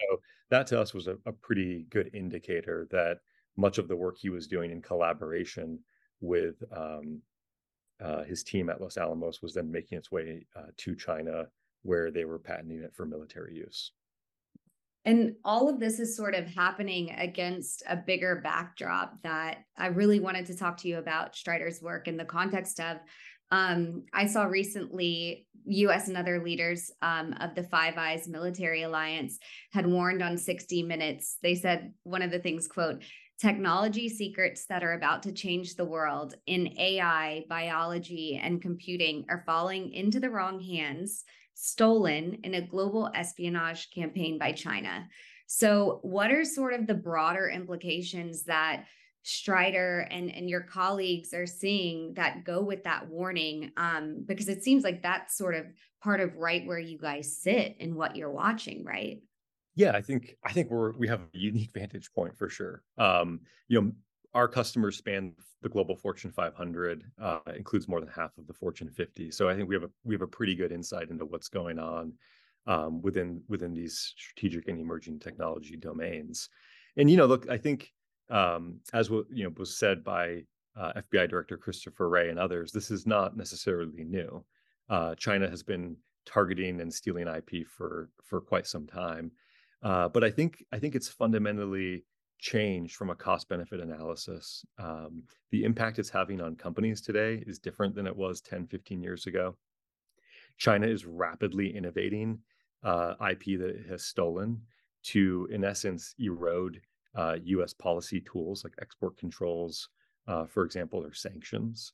that 0.50 0.68
to 0.68 0.80
us 0.80 0.94
was 0.94 1.08
a, 1.08 1.18
a, 1.25 1.32
pretty 1.32 1.86
good 1.90 2.10
indicator 2.14 2.88
that 2.92 3.20
much 3.58 3.78
of 3.78 3.88
the 3.88 3.96
work 3.96 4.18
he 4.18 4.30
was 4.30 4.48
doing 4.48 4.72
in 4.72 4.82
collaboration 4.82 5.80
with 6.22 6.56
um, 6.75 7.22
uh, 8.04 8.24
his 8.24 8.44
team 8.44 8.70
at 8.70 8.82
los 8.82 8.98
alamos 8.98 9.42
was 9.42 9.54
then 9.54 9.72
making 9.72 9.98
its 9.98 10.12
way 10.12 10.46
uh, 10.56 10.68
to 10.78 10.96
china 10.96 11.46
where 11.86 12.10
they 12.10 12.25
were 12.25 12.40
patenting 12.40 12.82
it 12.82 12.94
for 12.96 13.06
military 13.06 13.56
use. 13.56 13.92
And 15.06 15.36
all 15.46 15.70
of 15.70 15.80
this 15.80 16.00
is 16.00 16.18
sort 16.18 16.34
of 16.34 16.48
happening 16.48 17.12
against 17.12 17.84
a 17.88 17.96
bigger 17.96 18.42
backdrop 18.44 19.22
that 19.22 19.60
I 19.78 19.88
really 19.88 20.20
wanted 20.20 20.48
to 20.48 20.58
talk 20.58 20.78
to 20.78 20.88
you 20.88 20.98
about 20.98 21.36
Strider's 21.36 21.80
work 21.80 22.08
in 22.08 22.18
the 22.18 22.25
context 22.25 22.80
of 22.80 22.98
um, 23.56 24.04
I 24.14 24.28
saw 24.28 24.44
recently 24.44 25.48
US 25.68 26.10
and 26.10 26.18
other 26.18 26.44
leaders 26.44 26.92
um, 27.02 27.34
of 27.40 27.56
the 27.56 27.64
Five 27.64 27.98
Eyes 27.98 28.28
military 28.28 28.84
alliance 28.84 29.40
had 29.72 29.88
warned 29.88 30.22
on 30.22 30.38
60 30.38 30.84
Minutes. 30.84 31.38
They 31.42 31.56
said 31.56 31.94
one 32.04 32.22
of 32.22 32.32
the 32.32 32.40
things, 32.40 32.68
quote, 32.68 33.02
technology 33.40 34.10
secrets 34.10 34.66
that 34.68 34.84
are 34.84 34.94
about 34.94 35.24
to 35.24 35.32
change 35.32 35.76
the 35.76 35.86
world 35.86 36.36
in 36.46 36.78
AI, 36.78 37.46
biology, 37.50 38.40
and 38.42 38.62
computing 38.62 39.26
are 39.30 39.44
falling 39.46 39.92
into 39.94 40.20
the 40.20 40.30
wrong 40.30 40.60
hands, 40.60 41.24
stolen 41.54 42.40
in 42.44 42.56
a 42.56 42.68
global 42.68 43.10
espionage 43.16 43.90
campaign 43.92 44.38
by 44.38 44.52
China. 44.52 45.08
So, 45.48 46.00
what 46.02 46.32
are 46.32 46.44
sort 46.44 46.74
of 46.74 46.88
the 46.88 46.94
broader 46.94 47.50
implications 47.50 48.44
that 48.46 48.86
Strider 49.27 50.08
and 50.12 50.29
and 50.29 50.48
your 50.48 50.62
colleagues 50.62 51.34
are 51.34 51.48
seeing 51.48 52.13
that 52.13 52.44
go 52.44 52.62
with 52.62 52.84
that 52.84 53.10
warning 53.10 53.72
um, 53.75 54.24
because 54.24 54.48
it 54.48 54.63
seems 54.63 54.84
like 54.84 55.01
that's 55.01 55.36
sort 55.36 55.55
of 55.55 55.65
part 56.00 56.20
of 56.20 56.36
right 56.36 56.63
where 56.67 56.77
you 56.77 57.00
guys 57.00 57.36
sit 57.36 57.75
and 57.79 57.96
what 57.96 58.15
you're 58.15 58.32
watching 58.32 58.86
right? 58.86 59.24
Yeah 59.74 59.94
i 59.94 60.01
think 60.01 60.38
i 60.46 60.51
think 60.51 60.70
we're 60.70 60.96
we 60.96 61.08
have 61.08 61.22
a 61.22 61.38
unique 61.38 61.72
vantage 61.74 62.12
point 62.13 62.38
for 62.38 62.50
sure. 62.50 62.84
Um, 63.00 63.41
you 63.67 63.82
know 63.82 63.91
our 64.36 64.48
customers 64.48 64.98
span 64.98 65.34
the 65.63 65.70
global 65.70 65.96
fortune 65.96 66.32
500 66.32 67.03
uh, 67.20 67.39
includes 67.55 67.88
more 67.88 68.00
than 68.00 68.10
half 68.10 68.38
of 68.38 68.46
the 68.46 68.53
fortune 68.53 68.91
50 68.91 69.32
so 69.32 69.50
i 69.50 69.55
think 69.55 69.67
we 69.67 69.74
have 69.74 69.86
a 69.86 69.89
we 70.03 70.13
have 70.13 70.22
a 70.22 70.27
pretty 70.27 70.53
good 70.53 70.72
insight 70.72 71.10
into 71.10 71.25
what's 71.25 71.50
going 71.50 71.79
on 71.79 72.13
um, 72.67 73.01
within 73.01 73.41
within 73.48 73.74
these 73.74 74.13
strategic 74.15 74.67
and 74.67 74.79
emerging 74.79 75.20
technology 75.20 75.75
domains. 75.77 76.50
And 76.98 77.10
you 77.10 77.17
know 77.17 77.25
look 77.25 77.50
i 77.50 77.58
think 77.58 77.91
um, 78.29 78.79
as 78.94 79.10
you 79.10 79.44
know 79.44 79.51
was 79.58 79.77
said 79.77 80.03
by 80.03 80.44
uh, 80.75 80.94
FBI 81.12 81.29
Director 81.29 81.58
Christopher 81.58 82.10
Wray 82.10 82.29
and 82.29 82.39
others, 82.39 82.72
this 82.72 82.91
is 82.91 83.05
not 83.05 83.38
necessarily 83.38 84.03
new. 84.03 84.44
Uh, 84.89 85.15
China 85.15 85.50
has 85.50 85.63
been 85.63 85.96
targeting 86.25 86.82
and 86.82 86.94
stealing 86.94 87.27
IP 87.27 87.67
for 87.67 88.10
for 88.24 88.41
quite 88.41 88.67
some 88.67 88.88
time, 88.88 89.32
uh, 89.84 90.10
but 90.10 90.24
I 90.24 90.32
think 90.32 90.63
I 90.72 90.79
think 90.79 90.96
it's 90.96 91.10
fundamentally 91.10 92.03
changed 92.39 92.96
from 92.96 93.10
a 93.10 93.15
cost 93.15 93.50
benefit 93.50 93.79
analysis. 93.79 94.65
Um, 94.77 95.24
the 95.51 95.63
impact 95.63 96.00
it's 96.00 96.10
having 96.10 96.41
on 96.41 96.55
companies 96.55 97.01
today 97.01 97.44
is 97.48 97.60
different 97.60 97.96
than 97.96 98.08
it 98.08 98.15
was 98.15 98.41
10, 98.41 98.67
15 98.67 99.01
years 99.01 99.25
ago. 99.25 99.55
China 100.58 100.88
is 100.88 101.05
rapidly 101.05 101.75
innovating 101.75 102.39
uh, 102.84 103.15
IP 103.32 103.60
that 103.60 103.70
it 103.70 103.89
has 103.89 104.03
stolen 104.03 104.62
to, 105.03 105.48
in 105.51 105.63
essence, 105.63 106.13
erode 106.20 106.82
uh, 107.15 107.38
US 107.43 107.74
policy 107.74 108.22
tools 108.22 108.63
like 108.63 108.74
export 108.81 109.17
controls, 109.17 109.89
uh, 110.27 110.45
for 110.45 110.63
example, 110.65 111.03
or 111.03 111.13
sanctions. 111.13 111.93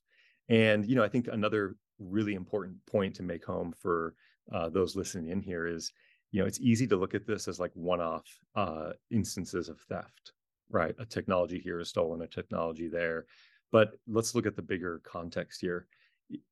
And, 0.50 0.86
you 0.86 0.96
know, 0.96 1.04
I 1.04 1.10
think 1.10 1.28
another 1.28 1.76
really 2.00 2.34
important 2.34 2.76
point 2.86 3.16
to 3.16 3.24
make 3.24 3.46
home 3.46 3.74
for 3.78 4.16
uh, 4.52 4.70
those 4.70 4.96
listening 4.96 5.30
in 5.30 5.42
here 5.42 5.68
is, 5.68 5.92
you 6.32 6.42
know, 6.42 6.48
it's 6.48 6.60
easy 6.60 6.88
to 6.88 6.98
look 6.98 7.14
at 7.14 7.28
this 7.28 7.48
as 7.48 7.60
like 7.60 7.72
one 7.74 8.02
off 8.02 8.26
uh, 8.56 8.92
instances 9.12 9.70
of 9.70 9.80
theft, 9.82 10.34
right? 10.70 10.96
A 11.00 11.06
technology 11.06 11.60
here 11.60 11.80
is 11.80 11.90
stolen, 11.90 12.22
a 12.22 12.28
technology 12.28 12.88
there. 12.88 13.26
But 13.72 13.96
let's 14.08 14.36
look 14.36 14.46
at 14.46 14.56
the 14.56 14.62
bigger 14.62 15.02
context 15.06 15.62
here. 15.62 15.88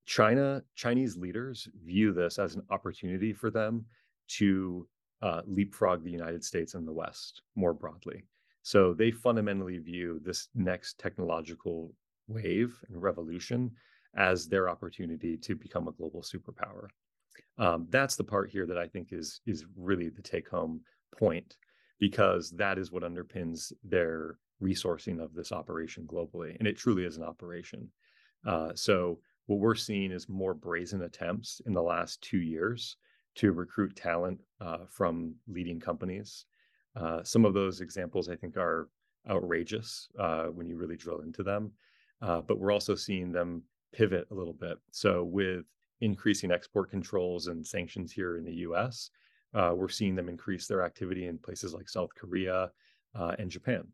China, 0.06 0.62
Chinese 0.76 1.18
leaders 1.18 1.68
view 1.84 2.12
this 2.14 2.38
as 2.38 2.56
an 2.56 2.64
opportunity 2.70 3.34
for 3.34 3.50
them 3.50 3.86
to 4.28 4.88
uh, 5.22 5.42
leapfrog 5.46 6.04
the 6.04 6.12
United 6.12 6.44
States 6.44 6.74
and 6.74 6.88
the 6.88 6.94
West 6.94 7.42
more 7.56 7.74
broadly. 7.74 8.24
So 8.70 8.94
they 8.94 9.10
fundamentally 9.10 9.80
view 9.80 10.22
this 10.24 10.50
next 10.54 11.00
technological 11.00 11.92
wave 12.28 12.80
and 12.88 13.02
revolution 13.02 13.72
as 14.16 14.48
their 14.48 14.70
opportunity 14.70 15.38
to 15.38 15.56
become 15.56 15.88
a 15.88 15.92
global 15.94 16.22
superpower. 16.22 16.90
Um, 17.58 17.88
that's 17.90 18.16
the 18.16 18.24
part 18.24 18.52
here 18.52 18.68
that 18.68 18.78
I 18.78 18.86
think 18.86 19.12
is 19.12 19.42
is 19.48 19.66
really 19.76 20.10
the 20.10 20.22
take 20.22 20.48
home 20.48 20.82
point 21.18 21.58
because 22.00 22.52
that 22.58 22.78
is 22.78 22.92
what 22.92 23.02
underpins 23.02 23.74
their 23.84 24.38
resourcing 24.62 25.20
of 25.20 25.34
this 25.34 25.52
operation 25.52 26.06
globally, 26.06 26.56
and 26.60 26.68
it 26.68 26.78
truly 26.78 27.06
is 27.06 27.18
an 27.18 27.24
operation. 27.24 27.90
Uh, 28.46 28.70
so 28.76 29.20
what 29.48 29.58
we're 29.58 29.74
seeing 29.74 30.12
is 30.12 30.30
more 30.30 30.54
brazen 30.54 31.02
attempts 31.02 31.60
in 31.66 31.74
the 31.74 31.82
last 31.82 32.22
two 32.22 32.38
years 32.38 32.98
to 33.34 33.52
recruit 33.52 33.96
talent 33.96 34.40
uh, 34.62 34.86
from 34.88 35.34
leading 35.48 35.80
companies 35.80 36.46
uh, 36.96 37.24
some 37.24 37.46
of 37.46 37.54
those 37.54 37.82
examples 37.82 38.30
I 38.30 38.36
think 38.36 38.58
are 38.58 38.90
outrageous 39.30 40.10
uh, 40.18 40.46
when 40.46 40.68
you 40.68 40.76
really 40.76 40.98
drill 40.98 41.22
into 41.22 41.44
them, 41.44 41.72
uh, 42.22 42.42
but 42.42 42.60
we're 42.60 42.72
also 42.72 42.96
seeing 42.96 43.32
them 43.32 43.64
pivot 43.94 44.28
a 44.32 44.36
little 44.36 44.54
bit. 44.54 44.78
So 44.92 45.24
with 45.24 45.66
increasing 46.02 46.52
export 46.52 46.90
controls 46.90 47.48
and 47.48 47.66
sanctions 47.66 48.12
here 48.12 48.38
in 48.38 48.46
the 48.46 48.54
U.S., 48.56 49.12
uh, 49.54 49.74
we're 49.76 49.90
seeing 49.90 50.16
them 50.16 50.30
increase 50.30 50.68
their 50.68 50.84
activity 50.84 51.28
in 51.28 51.38
places 51.38 51.74
like 51.74 51.90
South 51.90 52.10
Korea 52.16 52.72
uh, 53.16 53.36
and 53.40 53.50
Japan, 53.50 53.88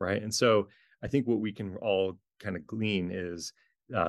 right? 0.00 0.22
And 0.22 0.32
so 0.32 0.68
I 1.02 1.08
think 1.08 1.26
what 1.26 1.40
we 1.40 1.52
can 1.52 1.76
all 1.76 2.18
kind 2.40 2.56
of 2.56 2.66
glean 2.66 3.10
is 3.12 3.52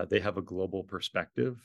they 0.09 0.19
have 0.19 0.37
a 0.37 0.41
global 0.41 0.83
perspective 0.83 1.57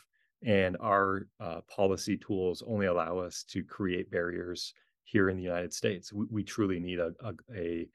and 0.44 0.76
our 0.80 1.26
policy 1.68 2.16
tools 2.16 2.62
only 2.66 2.86
allow 2.86 3.18
us 3.18 3.44
to 3.44 3.62
create 3.62 4.10
barriers 4.10 4.74
here 5.10 5.30
in 5.30 5.36
the 5.36 5.42
United 5.42 5.72
States. 5.72 6.12
We, 6.12 6.26
we 6.30 6.42
truly 6.42 6.78
need 6.78 6.98
a, 6.98 7.12
a, 7.22 7.32
a, 7.54 7.88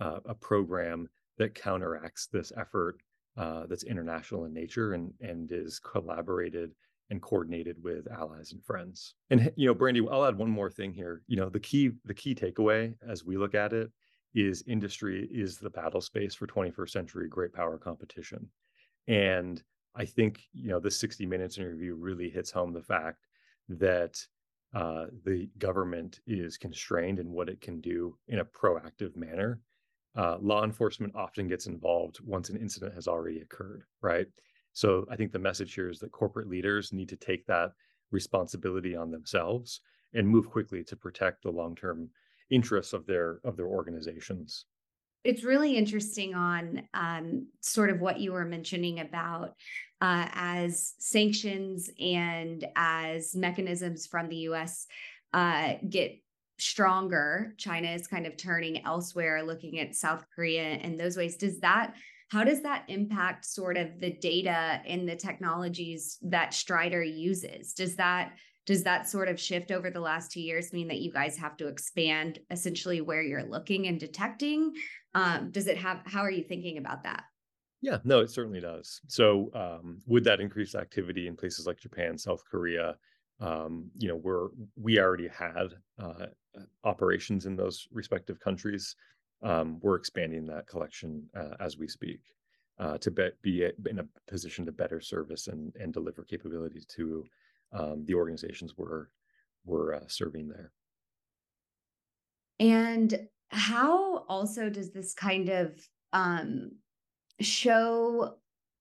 uh, 0.00 0.20
a, 0.26 0.34
program 0.34 1.08
that 1.36 1.54
counteracts 1.54 2.28
this 2.28 2.52
effort 2.56 3.00
uh, 3.36 3.66
that's 3.66 3.82
international 3.82 4.44
in 4.44 4.54
nature 4.54 4.92
and, 4.92 5.12
and 5.20 5.50
is 5.50 5.80
collaborated 5.80 6.70
and 7.10 7.20
coordinated 7.20 7.76
with 7.82 8.06
allies 8.12 8.52
and 8.52 8.64
friends. 8.64 9.14
And 9.30 9.52
you 9.56 9.66
know, 9.66 9.74
Brandi, 9.74 10.06
I'll 10.10 10.24
add 10.24 10.38
one 10.38 10.50
more 10.50 10.70
thing 10.70 10.92
here. 10.92 11.22
You 11.26 11.36
know, 11.36 11.48
the 11.48 11.60
key 11.60 11.90
the 12.04 12.14
key 12.14 12.34
takeaway 12.34 12.94
as 13.06 13.24
we 13.24 13.36
look 13.36 13.54
at 13.54 13.72
it 13.72 13.90
is 14.32 14.62
industry 14.68 15.28
is 15.32 15.58
the 15.58 15.70
battle 15.70 16.00
space 16.00 16.36
for 16.36 16.46
21st 16.46 16.90
century 16.90 17.28
great 17.28 17.52
power 17.52 17.78
competition. 17.78 18.48
And 19.08 19.60
I 19.96 20.04
think 20.04 20.42
you 20.52 20.68
know 20.68 20.78
the 20.78 20.90
60 20.90 21.26
Minutes 21.26 21.58
interview 21.58 21.96
really 21.96 22.30
hits 22.30 22.52
home 22.52 22.72
the 22.72 22.82
fact 22.82 23.26
that 23.68 24.24
uh, 24.74 25.06
the 25.24 25.48
government 25.58 26.20
is 26.26 26.56
constrained 26.56 27.18
in 27.18 27.30
what 27.30 27.48
it 27.48 27.60
can 27.60 27.80
do 27.80 28.16
in 28.28 28.38
a 28.38 28.44
proactive 28.44 29.16
manner. 29.16 29.60
Uh, 30.16 30.36
law 30.40 30.64
enforcement 30.64 31.14
often 31.14 31.48
gets 31.48 31.66
involved 31.66 32.18
once 32.24 32.50
an 32.50 32.56
incident 32.56 32.94
has 32.94 33.08
already 33.08 33.40
occurred, 33.40 33.82
right? 34.02 34.26
So 34.72 35.06
I 35.10 35.16
think 35.16 35.32
the 35.32 35.38
message 35.38 35.74
here 35.74 35.88
is 35.88 35.98
that 36.00 36.12
corporate 36.12 36.48
leaders 36.48 36.92
need 36.92 37.08
to 37.08 37.16
take 37.16 37.46
that 37.46 37.72
responsibility 38.10 38.96
on 38.96 39.10
themselves 39.10 39.80
and 40.14 40.28
move 40.28 40.48
quickly 40.50 40.82
to 40.84 40.96
protect 40.96 41.42
the 41.42 41.50
long-term 41.50 42.10
interests 42.50 42.92
of 42.92 43.06
their 43.06 43.40
of 43.44 43.56
their 43.56 43.66
organizations 43.66 44.66
it's 45.24 45.44
really 45.44 45.76
interesting 45.76 46.34
on 46.34 46.82
um, 46.94 47.46
sort 47.60 47.90
of 47.90 48.00
what 48.00 48.20
you 48.20 48.32
were 48.32 48.44
mentioning 48.44 49.00
about 49.00 49.54
uh, 50.00 50.26
as 50.32 50.94
sanctions 50.98 51.90
and 52.00 52.66
as 52.74 53.36
mechanisms 53.36 54.06
from 54.06 54.28
the 54.28 54.36
US 54.36 54.86
uh, 55.34 55.74
get 55.88 56.20
stronger, 56.58 57.54
China 57.56 57.88
is 57.88 58.06
kind 58.06 58.26
of 58.26 58.36
turning 58.36 58.84
elsewhere, 58.84 59.42
looking 59.42 59.78
at 59.78 59.94
South 59.94 60.24
Korea 60.34 60.62
and 60.62 60.98
those 60.98 61.16
ways. 61.16 61.36
Does 61.36 61.60
that, 61.60 61.94
how 62.30 62.44
does 62.44 62.62
that 62.62 62.84
impact 62.88 63.44
sort 63.44 63.76
of 63.76 63.98
the 63.98 64.12
data 64.12 64.80
and 64.86 65.08
the 65.08 65.16
technologies 65.16 66.18
that 66.22 66.54
Strider 66.54 67.02
uses? 67.02 67.72
Does 67.72 67.96
that, 67.96 68.32
does 68.66 68.84
that 68.84 69.08
sort 69.08 69.28
of 69.28 69.40
shift 69.40 69.72
over 69.72 69.90
the 69.90 70.00
last 70.00 70.30
two 70.30 70.40
years 70.40 70.72
mean 70.72 70.88
that 70.88 71.00
you 71.00 71.10
guys 71.10 71.36
have 71.38 71.56
to 71.56 71.66
expand 71.66 72.38
essentially 72.50 73.00
where 73.00 73.22
you're 73.22 73.42
looking 73.42 73.86
and 73.86 73.98
detecting 73.98 74.72
um, 75.14 75.50
does 75.50 75.66
it 75.66 75.76
have 75.76 76.00
how 76.04 76.20
are 76.20 76.30
you 76.30 76.42
thinking 76.42 76.78
about 76.78 77.02
that? 77.04 77.24
Yeah 77.82 77.98
no 78.04 78.20
it 78.20 78.30
certainly 78.30 78.60
does. 78.60 79.00
So 79.08 79.50
um, 79.54 80.02
with 80.06 80.24
that 80.24 80.40
increase 80.40 80.74
activity 80.74 81.26
in 81.26 81.36
places 81.36 81.66
like 81.66 81.78
japan 81.78 82.16
south 82.18 82.44
korea 82.44 82.96
um, 83.40 83.90
you 83.96 84.08
know 84.08 84.16
we're 84.16 84.48
we 84.76 84.98
already 85.00 85.28
had 85.28 85.74
uh, 85.98 86.26
operations 86.84 87.46
in 87.46 87.56
those 87.56 87.88
respective 87.92 88.38
countries. 88.40 88.96
Um, 89.42 89.78
we're 89.80 89.96
expanding 89.96 90.46
that 90.46 90.66
collection 90.66 91.28
uh, 91.34 91.54
as 91.60 91.78
we 91.78 91.88
speak 91.88 92.20
uh, 92.78 92.98
to 92.98 93.10
be, 93.10 93.30
be 93.42 93.90
in 93.90 94.00
a 94.00 94.06
position 94.28 94.66
to 94.66 94.72
better 94.72 95.00
service 95.00 95.48
and, 95.48 95.74
and 95.76 95.92
deliver 95.92 96.24
capabilities 96.24 96.84
to 96.86 97.24
um, 97.72 98.04
the 98.04 98.14
organizations 98.14 98.74
we're 98.76 99.06
we're 99.64 99.94
uh, 99.94 100.06
serving 100.08 100.48
there. 100.48 100.72
And 102.58 103.28
how 103.50 104.24
also 104.28 104.68
does 104.68 104.92
this 104.92 105.14
kind 105.14 105.48
of 105.48 105.72
um, 106.12 106.72
show 107.40 108.36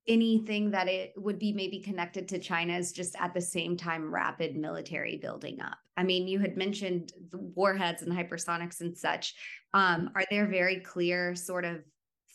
anything 0.08 0.72
that 0.72 0.88
it 0.88 1.14
would 1.18 1.38
be 1.38 1.54
maybe 1.54 1.80
connected 1.80 2.28
to 2.28 2.40
China's 2.40 2.92
just 2.92 3.16
at 3.20 3.34
the 3.34 3.42
same 3.42 3.78
time 3.78 4.12
rapid 4.14 4.56
military 4.56 5.18
building 5.18 5.62
up? 5.62 5.78
I 5.98 6.04
mean, 6.04 6.28
you 6.28 6.40
had 6.40 6.56
mentioned 6.56 7.14
the 7.30 7.40
warheads 7.40 8.02
and 8.02 8.12
hypersonics 8.12 8.82
and 8.82 8.98
such. 8.98 9.36
Um, 9.74 10.12
are 10.16 10.24
there 10.32 10.48
very 10.48 10.80
clear 10.80 11.36
sort 11.36 11.66
of 11.66 11.84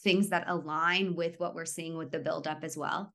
things 0.03 0.29
that 0.29 0.45
align 0.49 1.15
with 1.15 1.39
what 1.41 1.55
we're 1.55 1.65
seeing 1.65 1.97
with 1.97 2.11
the 2.11 2.19
buildup 2.19 2.63
as 2.63 2.77
well? 2.77 3.15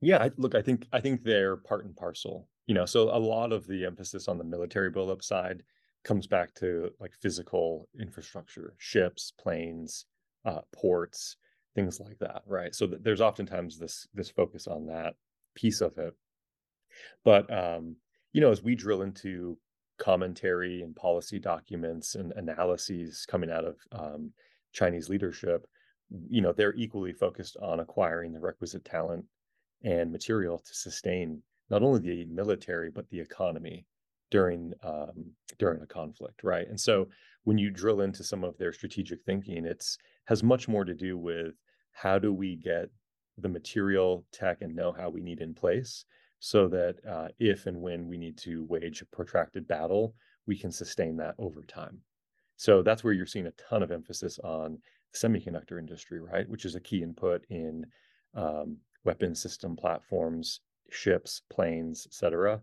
Yeah, 0.00 0.22
I, 0.22 0.30
look, 0.36 0.54
I 0.54 0.62
think 0.62 0.86
I 0.92 1.00
think 1.00 1.22
they're 1.22 1.56
part 1.56 1.84
and 1.84 1.94
parcel. 1.96 2.48
You 2.66 2.74
know, 2.74 2.86
so 2.86 3.14
a 3.14 3.18
lot 3.18 3.52
of 3.52 3.66
the 3.66 3.84
emphasis 3.84 4.26
on 4.26 4.38
the 4.38 4.44
military 4.44 4.90
buildup 4.90 5.22
side 5.22 5.62
comes 6.04 6.26
back 6.26 6.54
to 6.54 6.90
like 7.00 7.12
physical 7.20 7.88
infrastructure, 7.98 8.74
ships, 8.78 9.32
planes, 9.38 10.06
uh, 10.44 10.60
ports, 10.72 11.36
things 11.74 11.98
like 11.98 12.18
that, 12.18 12.42
right? 12.46 12.74
So 12.74 12.86
th- 12.86 13.00
there's 13.02 13.20
oftentimes 13.20 13.78
this 13.78 14.06
this 14.14 14.30
focus 14.30 14.66
on 14.66 14.86
that 14.86 15.14
piece 15.54 15.80
of 15.80 15.96
it. 15.98 16.14
But 17.24 17.52
um, 17.52 17.96
you 18.32 18.40
know, 18.40 18.50
as 18.50 18.62
we 18.62 18.74
drill 18.74 19.02
into 19.02 19.58
commentary 19.98 20.82
and 20.82 20.94
policy 20.94 21.38
documents 21.38 22.14
and 22.14 22.32
analyses 22.32 23.26
coming 23.26 23.50
out 23.50 23.64
of 23.64 23.76
um, 23.92 24.30
Chinese 24.72 25.08
leadership, 25.08 25.66
you 26.28 26.40
know, 26.40 26.52
they're 26.52 26.74
equally 26.74 27.12
focused 27.12 27.56
on 27.62 27.80
acquiring 27.80 28.32
the 28.32 28.40
requisite 28.40 28.84
talent 28.84 29.24
and 29.82 30.12
material 30.12 30.58
to 30.58 30.74
sustain 30.74 31.42
not 31.70 31.82
only 31.82 32.00
the 32.00 32.24
military 32.26 32.90
but 32.90 33.08
the 33.08 33.20
economy 33.20 33.86
during 34.34 34.72
um, 34.82 35.30
during 35.60 35.80
a 35.80 35.86
conflict, 35.86 36.42
right? 36.42 36.66
And 36.68 36.80
so 36.88 37.06
when 37.44 37.56
you 37.56 37.70
drill 37.70 38.00
into 38.00 38.24
some 38.24 38.42
of 38.42 38.58
their 38.58 38.72
strategic 38.72 39.22
thinking, 39.22 39.64
it's 39.64 39.96
has 40.24 40.42
much 40.42 40.66
more 40.66 40.84
to 40.84 40.92
do 40.92 41.16
with 41.16 41.54
how 41.92 42.18
do 42.18 42.32
we 42.32 42.56
get 42.56 42.86
the 43.38 43.48
material, 43.48 44.24
tech, 44.32 44.58
and 44.60 44.74
know-how 44.74 45.08
we 45.08 45.20
need 45.20 45.40
in 45.40 45.54
place 45.54 46.04
so 46.40 46.66
that 46.66 46.96
uh, 47.08 47.28
if 47.38 47.66
and 47.66 47.80
when 47.80 48.08
we 48.08 48.18
need 48.18 48.36
to 48.38 48.66
wage 48.68 49.02
a 49.02 49.16
protracted 49.16 49.68
battle, 49.68 50.16
we 50.48 50.58
can 50.58 50.72
sustain 50.72 51.16
that 51.16 51.36
over 51.38 51.62
time. 51.62 52.00
So 52.56 52.82
that's 52.82 53.04
where 53.04 53.12
you're 53.12 53.26
seeing 53.34 53.46
a 53.46 53.60
ton 53.68 53.84
of 53.84 53.92
emphasis 53.92 54.40
on 54.40 54.78
the 55.12 55.18
semiconductor 55.18 55.78
industry, 55.78 56.18
right? 56.20 56.48
Which 56.48 56.64
is 56.64 56.74
a 56.74 56.80
key 56.80 57.04
input 57.04 57.44
in 57.50 57.86
um, 58.34 58.78
weapon 59.04 59.36
system 59.36 59.76
platforms, 59.76 60.60
ships, 60.90 61.42
planes, 61.50 62.04
et 62.08 62.14
cetera 62.14 62.60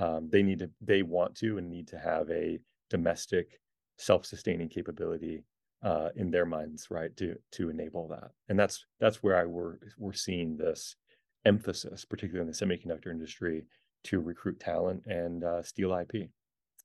um, 0.00 0.28
they 0.30 0.42
need 0.42 0.58
to 0.58 0.70
they 0.80 1.02
want 1.02 1.34
to 1.36 1.58
and 1.58 1.68
need 1.68 1.86
to 1.88 1.98
have 1.98 2.28
a 2.30 2.58
domestic 2.88 3.60
self-sustaining 3.98 4.68
capability 4.68 5.44
uh, 5.82 6.08
in 6.16 6.30
their 6.30 6.46
minds 6.46 6.88
right 6.90 7.16
to 7.16 7.36
to 7.52 7.70
enable 7.70 8.08
that. 8.08 8.30
And 8.48 8.58
that's 8.58 8.84
that's 8.98 9.22
where 9.22 9.36
i 9.36 9.44
we're 9.44 9.76
we're 9.98 10.12
seeing 10.12 10.56
this 10.56 10.96
emphasis 11.44 12.04
particularly 12.04 12.46
in 12.46 12.52
the 12.52 12.66
semiconductor 12.66 13.10
industry 13.10 13.64
to 14.04 14.20
recruit 14.20 14.58
talent 14.60 15.02
and 15.06 15.44
uh, 15.44 15.62
steal 15.62 15.94
ip 15.94 16.12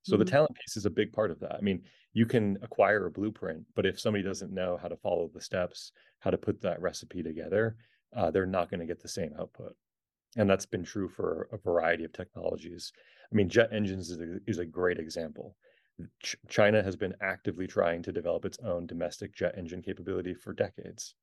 so 0.04 0.14
mm-hmm. 0.14 0.20
the 0.20 0.32
talent 0.32 0.56
piece 0.56 0.78
is 0.78 0.86
a 0.86 0.90
big 0.90 1.12
part 1.12 1.32
of 1.32 1.40
that. 1.42 1.56
I 1.56 1.62
mean 1.62 1.82
you 2.14 2.26
can 2.26 2.58
acquire 2.62 3.06
a 3.06 3.12
blueprint 3.12 3.64
but 3.76 3.86
if 3.86 4.00
somebody 4.00 4.24
doesn't 4.24 4.54
know 4.54 4.78
how 4.82 4.88
to 4.88 4.96
follow 4.96 5.30
the 5.34 5.42
steps 5.42 5.92
how 6.20 6.32
to 6.32 6.38
put 6.38 6.62
that 6.62 6.82
recipe 6.82 7.22
together 7.22 7.76
uh, 8.16 8.32
they're 8.32 8.46
not 8.46 8.70
going 8.70 8.80
to 8.80 8.86
get 8.86 9.02
the 9.02 9.10
same 9.10 9.34
output 9.38 9.76
and 10.36 10.50
that's 10.50 10.66
been 10.66 10.84
true 10.84 11.08
for 11.08 11.48
a 11.52 11.58
variety 11.58 12.04
of 12.04 12.14
technologies. 12.14 12.92
I 13.32 13.36
mean, 13.36 13.50
jet 13.50 13.70
engines 13.72 14.10
is 14.12 14.20
a, 14.20 14.40
is 14.48 14.60
a 14.60 14.66
great 14.66 15.00
example. 15.00 15.56
Ch- 16.22 16.36
China 16.50 16.84
has 16.84 16.96
been 16.96 17.16
actively 17.22 17.68
trying 17.68 18.02
to 18.04 18.12
develop 18.12 18.46
its 18.46 18.60
own 18.60 18.86
domestic 18.86 19.34
jet 19.34 19.56
engine 19.58 19.82
capability 19.82 20.34
for 20.34 20.54
decades. 20.54 21.16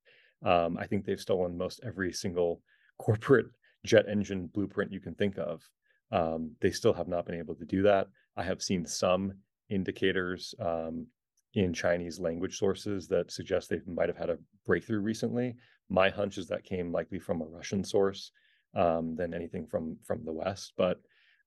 Um, 0.44 0.76
I 0.78 0.86
think 0.86 1.04
they've 1.04 1.20
stolen 1.20 1.56
most 1.56 1.80
every 1.84 2.12
single 2.12 2.62
corporate 2.98 3.46
jet 3.84 4.06
engine 4.08 4.46
blueprint 4.46 4.92
you 4.92 5.00
can 5.00 5.14
think 5.14 5.38
of. 5.38 5.62
Um, 6.10 6.52
they 6.60 6.70
still 6.70 6.92
have 6.92 7.08
not 7.08 7.26
been 7.26 7.38
able 7.38 7.54
to 7.56 7.64
do 7.64 7.82
that. 7.82 8.08
I 8.36 8.42
have 8.44 8.62
seen 8.62 8.86
some 8.86 9.34
indicators 9.70 10.54
um, 10.60 11.06
in 11.54 11.72
Chinese 11.72 12.18
language 12.18 12.58
sources 12.58 13.08
that 13.08 13.30
suggest 13.30 13.68
they 13.68 13.80
might 13.86 14.08
have 14.08 14.16
had 14.16 14.30
a 14.30 14.38
breakthrough 14.64 15.00
recently. 15.00 15.54
My 15.88 16.08
hunch 16.08 16.38
is 16.38 16.46
that 16.48 16.64
came 16.64 16.92
likely 16.92 17.18
from 17.18 17.42
a 17.42 17.46
Russian 17.46 17.84
source 17.84 18.30
um, 18.74 19.14
than 19.16 19.34
anything 19.34 19.66
from 19.66 19.96
from 20.04 20.24
the 20.24 20.32
West. 20.32 20.72
But 20.76 21.00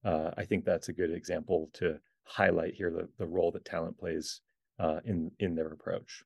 uh, 0.03 0.31
I 0.38 0.45
think 0.45 0.65
that's 0.65 0.89
a 0.89 0.93
good 0.93 1.11
example 1.11 1.69
to 1.73 1.99
highlight 2.23 2.73
here 2.75 2.91
the, 2.91 3.07
the 3.17 3.27
role 3.27 3.51
that 3.51 3.65
talent 3.65 3.97
plays 3.97 4.41
uh, 4.79 4.99
in 5.05 5.31
in 5.39 5.55
their 5.55 5.67
approach. 5.67 6.23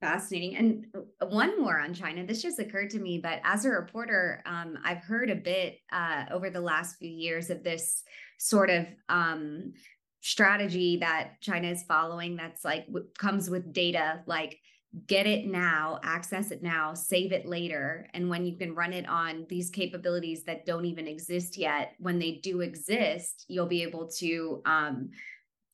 Fascinating. 0.00 0.56
And 0.56 0.86
uh, 1.20 1.26
one 1.26 1.60
more 1.60 1.78
on 1.78 1.92
China. 1.92 2.24
This 2.24 2.40
just 2.40 2.58
occurred 2.58 2.88
to 2.90 2.98
me, 2.98 3.18
but 3.18 3.40
as 3.44 3.66
a 3.66 3.70
reporter, 3.70 4.42
um, 4.46 4.78
I've 4.82 5.02
heard 5.02 5.28
a 5.28 5.34
bit 5.34 5.76
uh, 5.92 6.24
over 6.30 6.48
the 6.48 6.60
last 6.60 6.96
few 6.96 7.10
years 7.10 7.50
of 7.50 7.62
this 7.62 8.02
sort 8.38 8.70
of 8.70 8.86
um, 9.10 9.74
strategy 10.22 10.96
that 10.98 11.40
China 11.42 11.68
is 11.68 11.82
following 11.82 12.36
that's 12.36 12.64
like 12.64 12.86
comes 13.18 13.50
with 13.50 13.74
data, 13.74 14.22
like 14.26 14.58
get 15.06 15.26
it 15.26 15.46
now, 15.46 16.00
access 16.02 16.50
it 16.50 16.62
now, 16.62 16.94
save 16.94 17.32
it 17.32 17.46
later. 17.46 18.08
And 18.12 18.28
when 18.28 18.44
you 18.44 18.56
can 18.56 18.74
run 18.74 18.92
it 18.92 19.08
on 19.08 19.46
these 19.48 19.70
capabilities 19.70 20.42
that 20.44 20.66
don't 20.66 20.84
even 20.84 21.06
exist 21.06 21.56
yet, 21.56 21.94
when 21.98 22.18
they 22.18 22.40
do 22.42 22.60
exist, 22.60 23.44
you'll 23.48 23.66
be 23.66 23.82
able 23.82 24.08
to 24.18 24.60
um, 24.66 25.10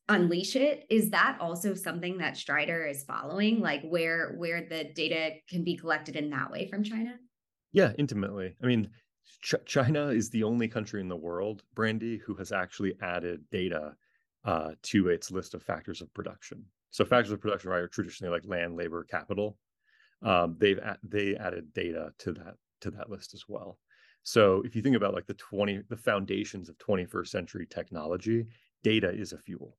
unleash 0.09 0.55
it. 0.55 0.85
Is 0.90 1.11
that 1.11 1.38
also 1.40 1.74
something 1.74 2.18
that 2.18 2.37
Strider 2.37 2.87
is 2.87 3.05
following, 3.05 3.61
like 3.61 3.83
where 3.85 4.35
where 4.37 4.66
the 4.68 4.85
data 4.94 5.37
can 5.48 5.64
be 5.64 5.76
collected 5.76 6.16
in 6.16 6.31
that 6.31 6.50
way 6.50 6.68
from 6.68 6.85
China? 6.85 7.14
Yeah, 7.72 7.92
intimately. 7.98 8.55
I 8.62 8.66
mean, 8.66 8.90
Ch- 9.42 9.55
China 9.64 10.09
is 10.09 10.31
the 10.31 10.42
only 10.42 10.68
country 10.68 11.00
in 11.00 11.09
the 11.09 11.16
world, 11.16 11.62
Brandi, 11.74 12.20
who 12.20 12.35
has 12.35 12.52
actually 12.52 12.94
added 13.00 13.44
data 13.50 13.96
uh, 14.44 14.72
to 14.83 15.09
its 15.09 15.31
list 15.31 15.55
of 15.55 15.62
factors 15.62 16.02
of 16.02 16.12
production. 16.14 16.64
So 16.96 17.04
factors 17.04 17.30
of 17.30 17.42
production 17.42 17.68
right 17.68 17.82
are 17.82 17.88
traditionally 17.88 18.32
like 18.32 18.46
land, 18.46 18.74
labor, 18.74 19.04
capital. 19.04 19.59
Um, 20.22 20.56
they've 20.59 20.80
they 21.02 21.37
added 21.37 21.74
data 21.74 22.11
to 22.20 22.32
that 22.32 22.54
to 22.80 22.90
that 22.92 23.11
list 23.11 23.35
as 23.35 23.44
well. 23.46 23.78
So 24.22 24.62
if 24.64 24.74
you 24.74 24.80
think 24.80 24.96
about 24.96 25.12
like 25.12 25.26
the 25.26 25.35
20 25.35 25.82
the 25.90 25.96
foundations 25.98 26.70
of 26.70 26.78
21st 26.78 27.28
century 27.28 27.66
technology, 27.68 28.46
data 28.82 29.11
is 29.11 29.35
a 29.35 29.38
fuel. 29.38 29.76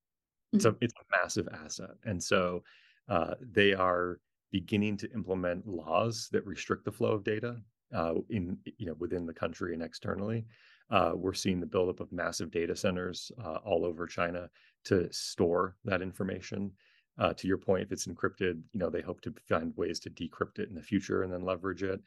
It's 0.53 0.65
a 0.65 0.69
mm-hmm. 0.69 0.77
it's 0.83 0.93
a 0.93 1.17
massive 1.19 1.47
asset. 1.51 1.89
And 2.05 2.23
so 2.23 2.61
uh, 3.09 3.33
they 3.41 3.73
are 3.73 4.19
beginning 4.51 4.97
to 4.97 5.11
implement 5.11 5.67
laws 5.67 6.29
that 6.33 6.45
restrict 6.45 6.85
the 6.85 6.91
flow 6.91 7.13
of 7.13 7.23
data 7.23 7.57
uh, 7.95 8.13
in 8.29 8.59
you 8.77 8.85
know 8.85 8.95
within 8.99 9.25
the 9.25 9.33
country 9.33 9.73
and 9.73 9.81
externally. 9.81 10.45
Uh, 10.91 11.13
we're 11.15 11.33
seeing 11.33 11.59
the 11.59 11.65
buildup 11.65 11.99
of 11.99 12.11
massive 12.11 12.51
data 12.51 12.75
centers 12.75 13.31
uh, 13.43 13.57
all 13.65 13.83
over 13.83 14.05
China 14.05 14.47
to 14.85 15.11
store 15.11 15.75
that 15.83 16.03
information. 16.03 16.71
Uh, 17.19 17.33
to 17.33 17.47
your 17.47 17.57
point, 17.57 17.83
if 17.83 17.91
it's 17.91 18.07
encrypted, 18.07 18.61
you 18.73 18.79
know 18.79 18.89
they 18.89 19.01
hope 19.01 19.21
to 19.21 19.33
find 19.47 19.73
ways 19.75 19.99
to 19.99 20.09
decrypt 20.09 20.59
it 20.59 20.69
in 20.69 20.75
the 20.75 20.81
future 20.81 21.23
and 21.23 21.33
then 21.33 21.43
leverage 21.43 21.83
it. 21.83 21.99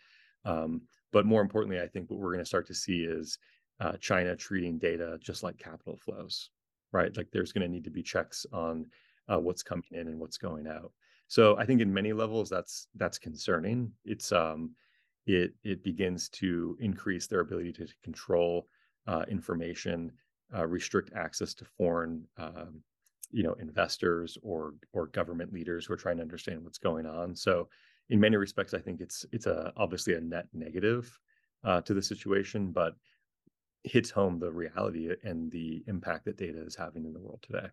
Um, 0.44 0.82
but 1.12 1.26
more 1.26 1.42
importantly, 1.42 1.80
I 1.80 1.88
think 1.88 2.10
what 2.10 2.20
we're 2.20 2.32
going 2.32 2.44
to 2.44 2.48
start 2.48 2.66
to 2.68 2.74
see 2.74 3.02
is 3.02 3.38
uh, 3.80 3.92
China 4.00 4.36
treating 4.36 4.78
data 4.78 5.18
just 5.20 5.42
like 5.42 5.58
capital 5.58 5.96
flows, 5.96 6.50
right? 6.92 7.14
Like 7.16 7.28
there's 7.32 7.52
going 7.52 7.66
to 7.66 7.72
need 7.72 7.84
to 7.84 7.90
be 7.90 8.02
checks 8.02 8.46
on 8.52 8.86
uh, 9.28 9.38
what's 9.38 9.62
coming 9.62 9.84
in 9.92 10.08
and 10.08 10.18
what's 10.20 10.38
going 10.38 10.66
out. 10.66 10.92
So 11.28 11.56
I 11.58 11.64
think 11.64 11.80
in 11.80 11.92
many 11.92 12.12
levels 12.12 12.50
that's 12.50 12.88
that's 12.96 13.18
concerning. 13.18 13.92
It's 14.04 14.32
um, 14.32 14.74
it 15.26 15.52
it 15.62 15.82
begins 15.84 16.28
to 16.30 16.76
increase 16.80 17.26
their 17.26 17.40
ability 17.40 17.72
to 17.74 17.86
control 18.02 18.66
uh, 19.06 19.24
information, 19.28 20.12
uh, 20.56 20.66
restrict 20.66 21.12
access 21.14 21.54
to 21.54 21.64
foreign 21.64 22.26
um, 22.36 22.82
you 23.32 23.42
know 23.42 23.54
investors 23.54 24.36
or 24.42 24.74
or 24.92 25.06
government 25.08 25.52
leaders 25.52 25.86
who 25.86 25.94
are 25.94 25.98
trying 25.98 26.16
to 26.16 26.22
understand 26.22 26.62
what's 26.62 26.78
going 26.78 27.06
on. 27.06 27.34
So 27.34 27.68
in 28.08 28.20
many 28.20 28.36
respects, 28.36 28.74
I 28.74 28.78
think 28.78 29.00
it's 29.00 29.24
it's 29.32 29.46
a 29.46 29.72
obviously 29.76 30.14
a 30.14 30.20
net 30.20 30.46
negative 30.52 31.18
uh, 31.64 31.80
to 31.82 31.94
the 31.94 32.02
situation, 32.02 32.72
but 32.72 32.94
hits 33.84 34.10
home 34.10 34.38
the 34.38 34.50
reality 34.50 35.10
and 35.22 35.50
the 35.50 35.82
impact 35.86 36.26
that 36.26 36.36
data 36.36 36.62
is 36.64 36.76
having 36.76 37.04
in 37.04 37.12
the 37.12 37.20
world 37.20 37.42
today. 37.42 37.68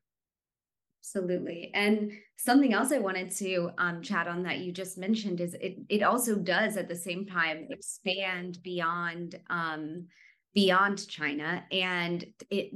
Absolutely. 1.04 1.72
And 1.74 2.12
something 2.38 2.74
else 2.74 2.92
I 2.92 2.98
wanted 2.98 3.32
to 3.38 3.72
um, 3.78 4.02
chat 4.02 4.28
on 4.28 4.44
that 4.44 4.60
you 4.60 4.72
just 4.72 4.98
mentioned 4.98 5.40
is 5.40 5.54
it 5.56 5.78
it 5.90 6.04
also 6.04 6.36
does 6.36 6.76
at 6.76 6.90
the 6.90 6.96
same 6.96 7.26
time 7.26 7.68
expand 7.70 8.60
beyond 8.62 9.40
um, 9.50 10.08
beyond 10.54 11.08
China 11.08 11.64
and 11.72 12.26
it 12.50 12.72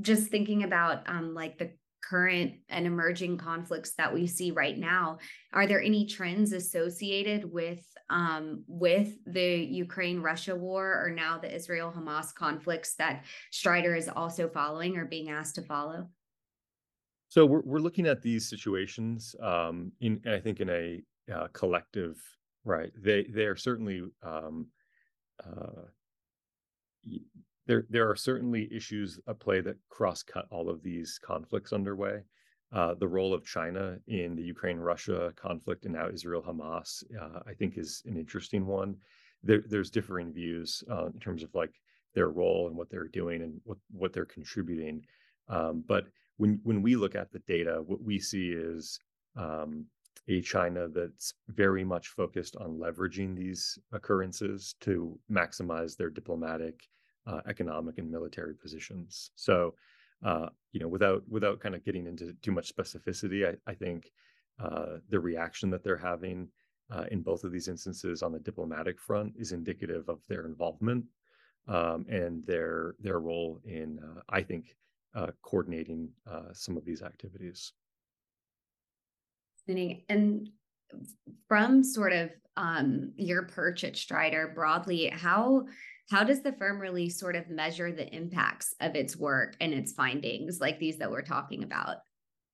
just 0.00 0.28
thinking 0.30 0.64
about 0.64 1.08
um, 1.08 1.32
like 1.32 1.58
the 1.58 1.70
current 2.08 2.52
and 2.68 2.86
emerging 2.86 3.38
conflicts 3.38 3.94
that 3.94 4.12
we 4.12 4.26
see 4.26 4.50
right 4.50 4.78
now 4.78 5.18
are 5.52 5.66
there 5.66 5.82
any 5.82 6.06
trends 6.06 6.52
associated 6.52 7.50
with 7.50 7.82
um, 8.10 8.62
with 8.66 9.16
the 9.26 9.56
ukraine 9.70 10.20
russia 10.20 10.54
war 10.54 11.02
or 11.02 11.10
now 11.10 11.38
the 11.38 11.52
israel 11.52 11.92
hamas 11.96 12.34
conflicts 12.34 12.94
that 12.96 13.24
strider 13.50 13.94
is 13.94 14.08
also 14.08 14.48
following 14.48 14.96
or 14.96 15.04
being 15.04 15.30
asked 15.30 15.54
to 15.54 15.62
follow 15.62 16.08
so 17.28 17.44
we're 17.44 17.62
we're 17.64 17.78
looking 17.78 18.06
at 18.06 18.22
these 18.22 18.48
situations 18.48 19.34
um, 19.40 19.90
in 20.00 20.20
I 20.26 20.38
think 20.38 20.60
in 20.60 20.70
a 20.70 21.02
uh, 21.32 21.48
collective 21.52 22.16
right. 22.64 22.92
They 22.96 23.24
they 23.24 23.44
are 23.44 23.56
certainly 23.56 24.02
um, 24.22 24.68
uh, 25.44 25.82
there 27.66 27.86
there 27.90 28.08
are 28.10 28.16
certainly 28.16 28.68
issues 28.72 29.20
at 29.28 29.40
play 29.40 29.60
that 29.60 29.76
cross 29.88 30.22
cut 30.22 30.46
all 30.50 30.68
of 30.68 30.82
these 30.82 31.18
conflicts 31.22 31.72
underway. 31.72 32.22
Uh, 32.72 32.94
the 32.94 33.06
role 33.06 33.32
of 33.32 33.46
China 33.46 33.96
in 34.08 34.34
the 34.34 34.42
Ukraine 34.42 34.78
Russia 34.78 35.32
conflict 35.36 35.84
and 35.84 35.94
now 35.94 36.08
Israel 36.08 36.42
Hamas, 36.42 37.04
uh, 37.20 37.40
I 37.46 37.52
think, 37.54 37.78
is 37.78 38.02
an 38.06 38.16
interesting 38.16 38.66
one. 38.66 38.96
There, 39.44 39.62
there's 39.68 39.90
differing 39.90 40.32
views 40.32 40.82
uh, 40.90 41.06
in 41.06 41.20
terms 41.20 41.44
of 41.44 41.54
like 41.54 41.74
their 42.14 42.30
role 42.30 42.66
and 42.66 42.76
what 42.76 42.90
they're 42.90 43.08
doing 43.08 43.42
and 43.42 43.60
what 43.64 43.78
what 43.90 44.12
they're 44.12 44.24
contributing. 44.24 45.04
Um, 45.48 45.84
but 45.86 46.06
when 46.36 46.60
when 46.64 46.82
we 46.82 46.96
look 46.96 47.14
at 47.14 47.30
the 47.30 47.40
data, 47.40 47.82
what 47.86 48.02
we 48.02 48.18
see 48.18 48.50
is 48.50 48.98
um, 49.36 49.86
a 50.28 50.40
China 50.40 50.88
that's 50.88 51.34
very 51.48 51.84
much 51.84 52.08
focused 52.08 52.56
on 52.56 52.78
leveraging 52.78 53.36
these 53.36 53.78
occurrences 53.92 54.74
to 54.80 55.18
maximize 55.30 55.96
their 55.96 56.10
diplomatic, 56.10 56.88
uh, 57.26 57.40
economic, 57.48 57.98
and 57.98 58.10
military 58.10 58.54
positions. 58.54 59.30
So, 59.36 59.74
uh, 60.24 60.48
you 60.72 60.80
know, 60.80 60.88
without 60.88 61.22
without 61.28 61.60
kind 61.60 61.74
of 61.74 61.84
getting 61.84 62.06
into 62.06 62.34
too 62.42 62.52
much 62.52 62.74
specificity, 62.74 63.48
I, 63.48 63.70
I 63.70 63.74
think 63.74 64.10
uh, 64.62 64.98
the 65.08 65.20
reaction 65.20 65.70
that 65.70 65.82
they're 65.82 65.96
having 65.96 66.48
uh, 66.90 67.04
in 67.10 67.22
both 67.22 67.44
of 67.44 67.52
these 67.52 67.68
instances 67.68 68.22
on 68.22 68.32
the 68.32 68.38
diplomatic 68.38 69.00
front 69.00 69.32
is 69.38 69.52
indicative 69.52 70.08
of 70.08 70.20
their 70.28 70.46
involvement 70.46 71.04
um, 71.68 72.06
and 72.08 72.44
their 72.46 72.94
their 73.00 73.20
role 73.20 73.60
in, 73.64 73.98
uh, 73.98 74.20
I 74.28 74.42
think, 74.42 74.76
uh, 75.14 75.28
coordinating 75.42 76.10
some 76.52 76.76
of 76.76 76.84
these 76.84 77.02
activities. 77.02 77.72
And 79.66 80.50
from 81.48 81.82
sort 81.82 82.12
of 82.12 82.30
um, 82.56 83.12
your 83.16 83.44
perch 83.44 83.82
at 83.84 83.96
Strider 83.96 84.52
broadly, 84.54 85.08
how 85.08 85.64
how 86.10 86.24
does 86.24 86.42
the 86.42 86.52
firm 86.52 86.78
really 86.78 87.08
sort 87.08 87.36
of 87.36 87.48
measure 87.48 87.90
the 87.90 88.12
impacts 88.14 88.74
of 88.80 88.94
its 88.94 89.16
work 89.16 89.56
and 89.60 89.72
its 89.72 89.92
findings, 89.92 90.60
like 90.60 90.78
these 90.78 90.98
that 90.98 91.10
we're 91.10 91.22
talking 91.22 91.62
about? 91.62 91.96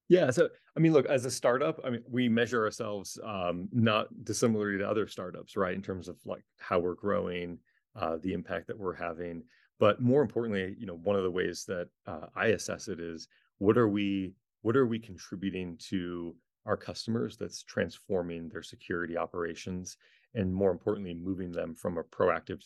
Yeah, 0.09 0.31
so 0.31 0.49
I 0.77 0.81
mean, 0.81 0.93
look, 0.93 1.07
as 1.07 1.25
a 1.25 1.31
startup, 1.31 1.81
I 1.85 1.91
mean, 1.91 2.03
we 2.09 2.29
measure 2.29 2.65
ourselves 2.65 3.19
um, 3.25 3.69
not 3.73 4.09
dissimilarly 4.25 4.79
to 4.79 4.89
other 4.89 5.07
startups, 5.07 5.57
right? 5.57 5.75
In 5.75 5.83
terms 5.83 6.09
of 6.09 6.17
like 6.25 6.45
how 6.59 6.79
we're 6.79 6.95
growing, 6.95 7.59
uh, 7.97 8.19
the 8.23 8.33
impact 8.33 8.67
that 8.69 8.79
we're 8.79 8.95
having. 8.95 9.43
But 9.79 10.01
more 10.01 10.23
importantly, 10.23 10.77
you 10.79 10.87
know, 10.87 10.97
one 10.97 11.17
of 11.17 11.23
the 11.23 11.31
ways 11.31 11.65
that 11.67 11.89
uh, 12.07 12.27
I 12.37 12.47
assess 12.49 12.89
it 12.89 13.01
is 13.01 13.29
what 13.59 13.79
are 13.79 13.89
we 13.89 14.35
what 14.63 14.77
are 14.77 14.87
we 14.87 14.99
contributing 14.99 15.77
to 15.89 16.35
our 16.67 16.77
customers 16.77 17.37
that's 17.37 17.63
transforming 17.63 18.49
their 18.49 18.63
security 18.63 19.17
operations 19.17 19.97
and 20.35 20.53
more 20.53 20.71
importantly 20.71 21.15
moving 21.15 21.51
them 21.51 21.75
from 21.75 21.99
a 21.99 22.05
proactive 22.05 22.63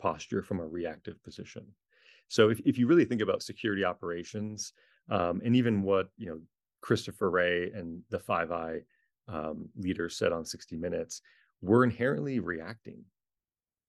posture 0.00 0.42
from 0.42 0.60
a 0.60 0.66
reactive 0.66 1.22
position 1.22 1.66
so 2.28 2.50
if, 2.50 2.60
if 2.64 2.78
you 2.78 2.86
really 2.86 3.04
think 3.04 3.20
about 3.20 3.42
security 3.42 3.84
operations 3.84 4.72
um, 5.10 5.40
and 5.44 5.56
even 5.56 5.82
what 5.82 6.08
you 6.16 6.26
know 6.26 6.40
christopher 6.80 7.30
Wray 7.30 7.70
and 7.72 8.02
the 8.10 8.18
five 8.18 8.52
eye 8.52 8.80
um, 9.28 9.68
leaders 9.76 10.16
said 10.16 10.32
on 10.32 10.44
60 10.44 10.76
minutes 10.76 11.22
we're 11.60 11.84
inherently 11.84 12.40
reacting 12.40 13.04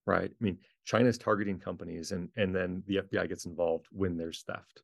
right? 0.06 0.32
I 0.32 0.44
mean, 0.44 0.58
China's 0.86 1.18
targeting 1.18 1.60
companies, 1.60 2.12
and 2.12 2.30
and 2.36 2.56
then 2.56 2.84
the 2.88 2.98
FBI 2.98 3.30
gets 3.30 3.46
involved 3.46 3.88
when 3.92 4.18
there's 4.18 4.44
theft. 4.44 4.84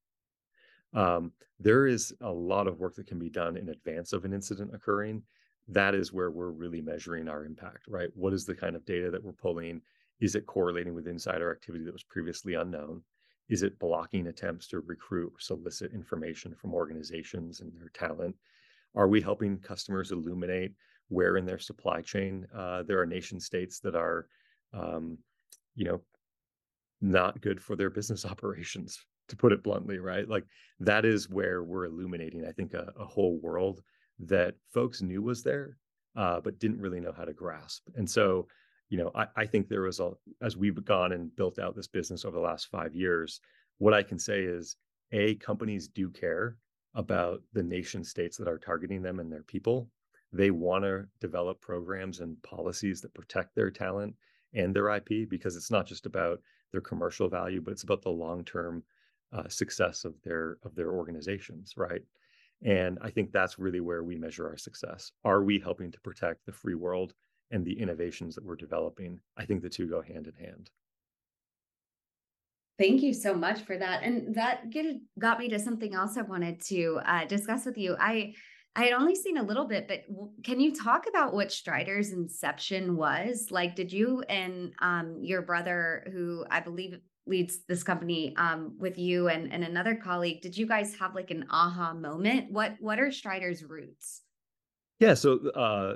Um, 0.93 1.32
there 1.60 1.88
is 1.88 2.13
a 2.21 2.32
lot 2.32 2.67
of 2.67 2.80
work 2.80 2.95
that 2.95 3.08
can 3.08 3.19
be 3.19 3.30
done 3.30 3.58
in 3.58 3.69
advance 3.69 4.13
of 4.13 4.25
an 4.25 4.34
incident 4.34 4.73
occurring. 4.73 5.23
That 5.67 5.95
is 5.95 6.13
where 6.13 6.32
we're 6.32 6.51
really 6.51 6.82
measuring 6.82 7.27
our 7.27 7.43
impact, 7.43 7.88
right? 7.89 8.10
What 8.15 8.34
is 8.34 8.45
the 8.45 8.56
kind 8.56 8.75
of 8.75 8.86
data 8.86 9.12
that 9.12 9.23
we're 9.23 9.34
pulling? 9.34 9.82
Is 10.19 10.36
it 10.36 10.45
correlating 10.45 10.93
with 10.93 11.08
insider 11.08 11.51
activity 11.51 11.86
that 11.86 11.93
was 11.93 12.03
previously 12.03 12.56
unknown? 12.56 13.03
Is 13.49 13.63
it 13.63 13.80
blocking 13.80 14.27
attempts 14.27 14.67
to 14.69 14.80
recruit 14.80 15.32
or 15.34 15.39
solicit 15.39 15.93
information 15.93 16.53
from 16.56 16.73
organizations 16.73 17.62
and 17.62 17.71
their 17.80 17.89
talent? 17.93 18.36
Are 18.95 19.08
we 19.08 19.21
helping 19.21 19.58
customers 19.60 20.12
illuminate 20.12 20.73
where 21.10 21.38
in 21.38 21.45
their 21.45 21.60
supply 21.60 22.01
chain 22.01 22.45
uh, 22.53 22.84
there 22.84 22.99
are 22.99 23.06
nation 23.06 23.39
states 23.39 23.80
that 23.80 23.95
are 23.95 24.27
um, 24.73 25.17
you 25.75 25.86
know, 25.86 26.01
not 26.99 27.39
good 27.41 27.62
for 27.62 27.75
their 27.75 27.89
business 27.89 28.25
operations, 28.34 28.99
to 29.30 29.36
put 29.36 29.51
it 29.51 29.63
bluntly, 29.63 29.99
right? 29.99 30.27
Like 30.27 30.45
that 30.80 31.06
is 31.06 31.30
where 31.30 31.63
we're 31.63 31.86
illuminating, 31.86 32.45
I 32.45 32.51
think, 32.51 32.73
a, 32.73 32.91
a 32.99 33.06
whole 33.06 33.39
world 33.41 33.82
that 34.19 34.56
folks 34.73 35.01
knew 35.01 35.21
was 35.21 35.43
there, 35.43 35.77
uh, 36.15 36.39
but 36.41 36.60
didn't 36.60 36.80
really 36.80 36.99
know 36.99 37.13
how 37.15 37.25
to 37.25 37.34
grasp. 37.34 37.88
And 37.95 38.10
so, 38.10 38.47
you 38.89 38.97
know, 38.97 39.12
I, 39.15 39.28
I 39.36 39.45
think 39.45 39.67
there 39.67 39.82
was 39.82 40.00
a, 40.00 40.12
as 40.41 40.56
we've 40.56 40.84
gone 40.86 41.12
and 41.12 41.36
built 41.36 41.60
out 41.60 41.76
this 41.76 41.88
business 41.88 42.26
over 42.26 42.36
the 42.36 42.43
last 42.43 42.67
five 42.67 42.95
years, 42.95 43.41
what 43.80 43.93
I 43.93 44.04
can 44.04 44.19
say 44.19 44.41
is, 44.41 44.76
A, 45.12 45.36
companies 45.36 45.88
do 45.88 46.10
care 46.10 46.58
about 46.95 47.41
the 47.54 47.63
nation 47.63 48.04
states 48.04 48.38
that 48.38 48.47
are 48.47 48.58
targeting 48.58 49.02
them 49.02 49.19
and 49.19 49.32
their 49.32 49.43
people. 49.43 49.89
They 50.34 50.52
want 50.52 50.84
to 50.84 51.06
develop 51.19 51.62
programs 51.62 52.19
and 52.19 52.41
policies 52.43 53.02
that 53.02 53.13
protect 53.13 53.56
their 53.56 53.71
talent 53.71 54.15
and 54.54 54.76
their 54.76 54.89
IP 54.95 55.30
because 55.30 55.56
it's 55.56 55.71
not 55.71 55.86
just 55.86 56.06
about 56.06 56.39
their 56.71 56.82
commercial 56.82 57.30
value, 57.30 57.62
but 57.62 57.71
it's 57.71 57.84
about 57.84 58.02
the 58.02 58.10
long-term 58.10 58.84
uh, 59.34 59.47
success 59.47 60.06
of 60.06 60.15
their 60.23 60.58
of 60.63 60.73
their 60.76 60.91
organizations, 60.91 61.73
right? 61.76 62.02
And 62.63 62.97
I 63.02 63.10
think 63.10 63.32
that's 63.32 63.60
really 63.60 63.82
where 63.82 64.04
we 64.04 64.15
measure 64.15 64.47
our 64.47 64.58
success. 64.58 65.12
Are 65.23 65.43
we 65.43 65.60
helping 65.60 65.91
to 65.91 66.00
protect 66.00 66.45
the 66.45 66.52
free 66.52 66.76
world 66.76 67.13
and 67.52 67.66
the 67.66 67.80
innovations 67.80 68.36
that 68.36 68.44
we're 68.44 68.56
developing? 68.56 69.20
I 69.38 69.46
think 69.46 69.62
the 69.62 69.70
two 69.70 69.88
go 69.88 70.02
hand 70.02 70.28
in 70.28 70.46
hand. 70.46 70.70
Thank 72.80 73.02
you 73.02 73.14
so 73.14 73.34
much 73.34 73.62
for 73.62 73.78
that. 73.78 74.04
And 74.04 74.36
that 74.36 74.70
get, 74.70 74.86
got 75.18 75.40
me 75.40 75.50
to 75.50 75.58
something 75.58 75.96
else 75.96 76.16
I 76.16 76.22
wanted 76.22 76.62
to 76.66 77.00
uh, 77.06 77.26
discuss 77.26 77.66
with 77.66 77.78
you. 77.78 77.96
I 78.00 78.34
I 78.76 78.84
had 78.84 78.94
only 78.94 79.16
seen 79.16 79.38
a 79.38 79.44
little 79.44 79.66
bit, 79.66 79.88
but 79.88 80.04
can 80.44 80.60
you 80.60 80.76
talk 80.76 81.08
about 81.10 81.34
what 81.34 81.52
Strider's 81.52 82.12
inception 82.12 82.96
was? 82.96 83.48
Like, 83.50 83.76
did 83.76 83.92
you 83.92 84.22
and 84.30 84.72
um, 84.80 85.18
your 85.20 85.42
brother, 85.42 86.06
who 86.14 86.46
I 86.52 86.60
believe 86.60 87.00
leads 87.26 87.66
this 87.68 87.82
company 87.82 88.36
um, 88.38 88.76
with 88.78 89.00
you 89.00 89.30
and, 89.30 89.52
and 89.52 89.64
another 89.64 89.96
colleague, 89.96 90.42
did 90.42 90.56
you 90.56 90.68
guys 90.68 90.96
have 91.00 91.16
like 91.16 91.32
an 91.32 91.48
aha 91.50 91.96
moment? 91.96 92.52
What 92.52 92.76
What 92.80 93.00
are 93.00 93.12
Strider's 93.12 93.64
roots? 93.64 94.22
Yeah, 95.00 95.16
so 95.16 95.40
uh, 95.56 95.96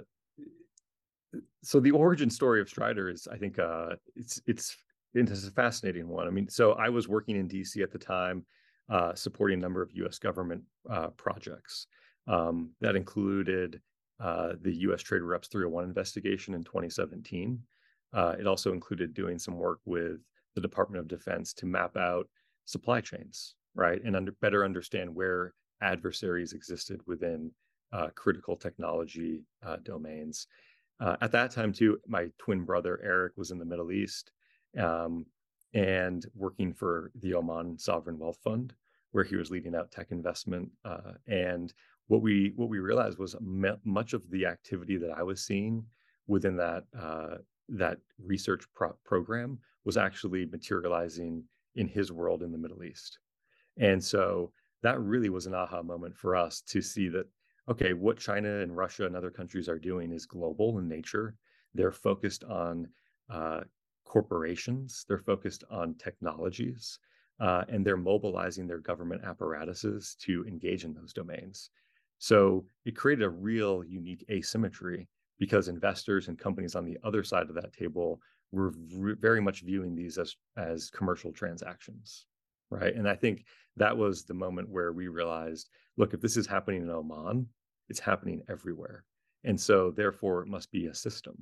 so 1.64 1.80
the 1.80 1.92
origin 1.92 2.30
story 2.30 2.62
of 2.62 2.70
Strider 2.70 3.10
is, 3.10 3.28
I 3.28 3.38
think, 3.38 3.60
uh, 3.60 3.96
it's 4.16 4.42
it's 4.48 4.76
it's 5.14 5.48
a 5.48 5.52
fascinating 5.52 6.08
one. 6.08 6.28
I 6.28 6.30
mean, 6.30 6.48
so 6.48 6.74
I 6.74 6.90
was 6.90 7.08
working 7.08 7.36
in 7.36 7.48
DC 7.48 7.82
at 7.82 7.92
the 7.92 7.98
time, 7.98 8.46
uh, 8.90 9.14
supporting 9.14 9.60
a 9.60 9.62
number 9.62 9.82
of 9.82 9.92
U.S. 9.94 10.20
government 10.20 10.64
uh, 10.90 11.08
projects 11.10 11.88
um, 12.28 12.72
that 12.80 12.96
included 12.96 13.82
uh, 14.20 14.54
the 14.62 14.74
U.S. 14.82 15.02
Trade 15.02 15.22
Reps 15.22 15.48
301 15.50 15.84
investigation 15.84 16.54
in 16.54 16.64
2017. 16.64 17.60
Uh, 18.14 18.36
it 18.40 18.48
also 18.48 18.74
included 18.74 19.14
doing 19.14 19.40
some 19.40 19.58
work 19.58 19.80
with 19.86 20.20
the 20.56 20.62
Department 20.62 21.00
of 21.00 21.08
Defense 21.08 21.54
to 21.54 21.66
map 21.66 21.98
out 21.98 22.28
supply 22.66 23.02
chains, 23.02 23.56
right, 23.76 24.02
and 24.04 24.16
under, 24.16 24.32
better 24.42 24.64
understand 24.64 25.14
where 25.14 25.54
adversaries 25.82 26.54
existed 26.54 27.02
within 27.08 27.52
uh, 27.94 28.08
critical 28.16 28.56
technology 28.56 29.44
domains. 29.84 30.48
Uh, 31.02 31.18
at 31.22 31.32
that 31.32 31.50
time, 31.50 31.74
too, 31.74 32.00
my 32.08 32.28
twin 32.38 32.64
brother 32.64 33.00
Eric 33.04 33.34
was 33.36 33.50
in 33.50 33.58
the 33.58 33.66
Middle 33.66 33.92
East 33.92 34.32
um, 34.78 35.26
and 35.74 36.26
working 36.36 36.74
for 36.74 37.12
the 37.22 37.34
Oman 37.34 37.78
Sovereign 37.80 38.20
Wealth 38.20 38.38
Fund, 38.44 38.74
where 39.12 39.24
he 39.24 39.36
was 39.36 39.50
leading 39.50 39.76
out 39.76 39.92
tech 39.92 40.12
investment. 40.12 40.70
Uh, 40.86 41.14
and 41.28 41.74
what 42.08 42.22
we 42.22 42.54
what 42.56 42.70
we 42.70 42.80
realized 42.80 43.18
was 43.18 43.36
much 43.42 44.14
of 44.14 44.30
the 44.30 44.46
activity 44.46 44.98
that 44.98 45.12
I 45.18 45.24
was 45.24 45.42
seeing 45.42 45.84
within 46.28 46.56
that 46.58 46.84
uh, 46.98 47.38
that 47.70 47.98
research 48.24 48.66
pro- 48.76 48.96
program 49.04 49.58
was 49.86 49.98
actually 49.98 50.46
materializing 50.46 51.44
in 51.76 51.88
his 51.88 52.12
world 52.12 52.44
in 52.44 52.52
the 52.52 52.58
Middle 52.58 52.84
East. 52.84 53.18
And 53.78 54.04
so 54.04 54.52
that 54.84 55.00
really 55.00 55.30
was 55.30 55.48
an 55.48 55.56
aha 55.56 55.82
moment 55.82 56.16
for 56.16 56.36
us 56.36 56.62
to 56.68 56.82
see 56.82 57.08
that 57.10 57.26
okay, 57.72 57.94
what 57.94 58.18
China 58.20 58.60
and 58.60 58.76
Russia 58.76 59.06
and 59.06 59.16
other 59.16 59.32
countries 59.32 59.70
are 59.70 59.80
doing 59.80 60.12
is 60.12 60.26
global 60.26 60.78
in 60.78 60.88
nature. 60.88 61.36
They're 61.74 61.92
focused 61.92 62.44
on 62.44 62.90
uh, 63.30 63.62
corporations, 64.06 65.06
they're 65.08 65.18
focused 65.18 65.64
on 65.72 65.96
technologies, 65.96 67.00
uh, 67.40 67.64
and 67.70 67.86
they're 67.86 67.96
mobilizing 67.96 68.68
their 68.68 68.80
government 68.80 69.24
apparatuses 69.24 70.18
to 70.22 70.46
engage 70.46 70.84
in 70.84 70.94
those 70.94 71.14
domains. 71.14 71.70
So 72.20 72.66
it 72.84 72.98
created 72.98 73.24
a 73.24 73.30
real 73.30 73.86
unique 73.86 74.26
asymmetry 74.30 75.08
because 75.40 75.70
investors 75.70 76.28
and 76.28 76.38
companies 76.38 76.76
on 76.76 76.84
the 76.86 76.98
other 77.06 77.24
side 77.24 77.50
of 77.50 77.56
that 77.56 77.74
table 77.74 78.22
were 78.52 78.74
v- 78.76 79.16
very 79.20 79.42
much 79.42 79.62
viewing 79.62 79.96
these 79.96 80.18
as 80.18 80.36
as 80.58 80.90
commercial 80.90 81.32
transactions 81.32 82.26
right 82.70 82.96
and 82.96 83.08
i 83.08 83.16
think 83.16 83.46
that 83.78 83.96
was 83.96 84.24
the 84.24 84.34
moment 84.34 84.70
where 84.70 84.92
we 84.92 85.08
realized 85.08 85.70
look 85.98 86.14
if 86.14 86.22
this 86.22 86.38
is 86.38 86.46
happening 86.46 86.82
in 86.82 86.90
oman 86.90 87.48
it's 87.92 88.00
happening 88.00 88.42
everywhere. 88.50 89.04
And 89.44 89.60
so 89.60 89.92
therefore 89.92 90.42
it 90.42 90.48
must 90.48 90.72
be 90.72 90.88
a 90.88 90.96
system. 90.96 91.36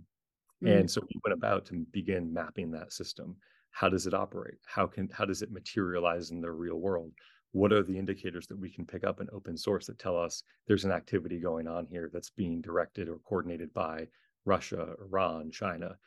Mm. 0.61 0.79
and 0.79 0.91
so 0.91 0.99
we 1.01 1.21
went 1.23 1.37
about 1.37 1.65
to 1.67 1.85
begin 1.91 2.33
mapping 2.33 2.69
that 2.71 2.91
system. 2.91 3.37
How 3.71 3.87
does 3.87 4.07
it 4.07 4.13
operate? 4.13 4.57
How 4.65 4.87
can 4.87 5.07
how 5.17 5.23
does 5.23 5.41
it 5.41 5.51
materialize 5.51 6.31
in 6.31 6.41
the 6.41 6.51
real 6.51 6.79
world? 6.87 7.13
What 7.51 7.71
are 7.71 7.83
the 7.83 7.97
indicators 7.97 8.45
that 8.47 8.59
we 8.59 8.69
can 8.69 8.85
pick 8.85 9.03
up 9.05 9.21
in 9.21 9.27
open 9.31 9.55
source 9.55 9.85
that 9.87 9.99
tell 9.99 10.17
us 10.17 10.43
there's 10.67 10.83
an 10.85 10.91
activity 10.91 11.39
going 11.39 11.67
on 11.67 11.85
here 11.85 12.09
that's 12.11 12.31
being 12.31 12.59
directed 12.61 13.07
or 13.07 13.19
coordinated 13.19 13.73
by 13.73 14.07
russia 14.45 14.95
iran 15.05 15.51
china? 15.51 15.97